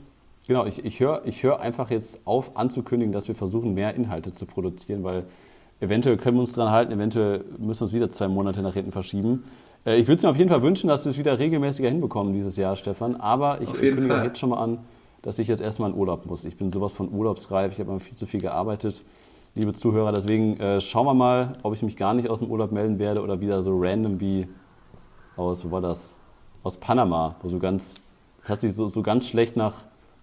[0.46, 4.32] genau, ich, ich höre ich hör einfach jetzt auf anzukündigen, dass wir versuchen, mehr Inhalte
[4.32, 5.24] zu produzieren, weil
[5.80, 8.90] Eventuell können wir uns dran halten, eventuell müssen wir uns wieder zwei Monate nach hinten
[8.90, 9.44] verschieben.
[9.86, 12.32] Äh, ich würde es mir auf jeden Fall wünschen, dass wir es wieder regelmäßiger hinbekommen
[12.32, 13.16] dieses Jahr, Stefan.
[13.16, 14.24] Aber ich kündige Fall.
[14.24, 14.78] jetzt schon mal an,
[15.22, 16.44] dass ich jetzt erstmal in Urlaub muss.
[16.44, 19.04] Ich bin sowas von urlaubsreif, ich habe mal viel zu viel gearbeitet,
[19.54, 20.12] liebe Zuhörer.
[20.12, 23.22] Deswegen äh, schauen wir mal, ob ich mich gar nicht aus dem Urlaub melden werde
[23.22, 24.48] oder wieder so random wie
[25.36, 26.16] aus, wo war das?
[26.64, 28.02] Aus Panama, wo so ganz,
[28.40, 29.74] das hat sich so, so ganz schlecht nach,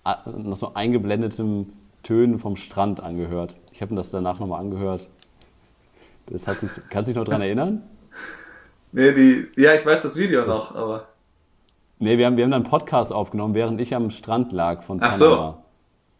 [0.03, 1.71] nach so eingeblendetem
[2.03, 3.55] Tönen vom Strand angehört.
[3.71, 5.07] Ich habe mir das danach nochmal angehört.
[6.27, 7.83] Das hat sich, kannst du dich noch daran erinnern?
[8.91, 11.07] Nee, die, ja, ich weiß das Video das, noch, aber.
[11.99, 14.99] Nee, wir haben, wir haben dann einen Podcast aufgenommen, während ich am Strand lag von
[14.99, 15.13] Panama.
[15.13, 15.57] Ach so.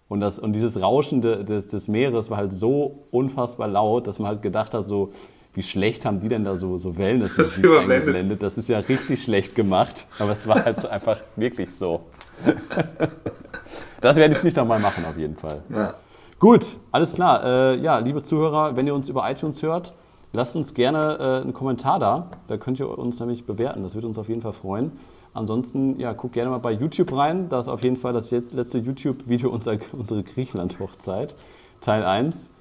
[0.08, 4.28] Und, das, und dieses Rauschen des, des Meeres war halt so unfassbar laut, dass man
[4.28, 5.12] halt gedacht hat, so,
[5.56, 8.44] wie schlecht haben die denn da so, so Wellness das eingeblendet?
[8.44, 12.02] Das ist ja richtig schlecht gemacht, aber es war halt einfach wirklich so.
[14.02, 15.64] das werde ich nicht nochmal machen, auf jeden Fall.
[15.70, 15.96] Ja.
[16.46, 17.44] Gut, alles klar.
[17.44, 19.96] Äh, ja, liebe Zuhörer, wenn ihr uns über iTunes hört,
[20.32, 22.28] lasst uns gerne äh, einen Kommentar da.
[22.48, 23.82] Da könnt ihr uns nämlich bewerten.
[23.82, 24.92] Das würde uns auf jeden Fall freuen.
[25.34, 27.50] Ansonsten, ja, guckt gerne mal bei YouTube rein.
[27.50, 31.34] Da ist auf jeden Fall das jetzt letzte YouTube-Video unserer, unsere Griechenland-Hochzeit,
[31.82, 32.52] Teil 1.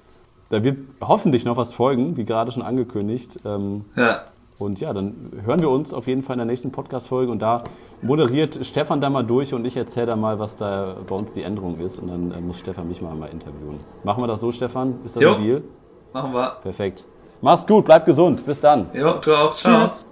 [0.49, 3.39] Da wird hoffentlich noch was folgen, wie gerade schon angekündigt.
[3.45, 4.21] Ähm, ja.
[4.57, 7.63] Und ja, dann hören wir uns auf jeden Fall in der nächsten Podcast-Folge und da
[8.01, 11.43] moderiert Stefan da mal durch und ich erzähle da mal, was da bei uns die
[11.43, 13.79] Änderung ist und dann äh, muss Stefan mich mal einmal interviewen.
[14.03, 14.99] Machen wir das so, Stefan?
[15.03, 15.35] Ist das jo.
[15.35, 15.63] ein Deal?
[16.13, 16.57] Machen wir.
[16.61, 17.05] Perfekt.
[17.41, 18.45] Mach's gut, bleib gesund.
[18.45, 18.87] Bis dann.
[18.93, 19.53] Jo, du auch.
[19.53, 19.81] Ciao.
[19.81, 20.05] Tschüss.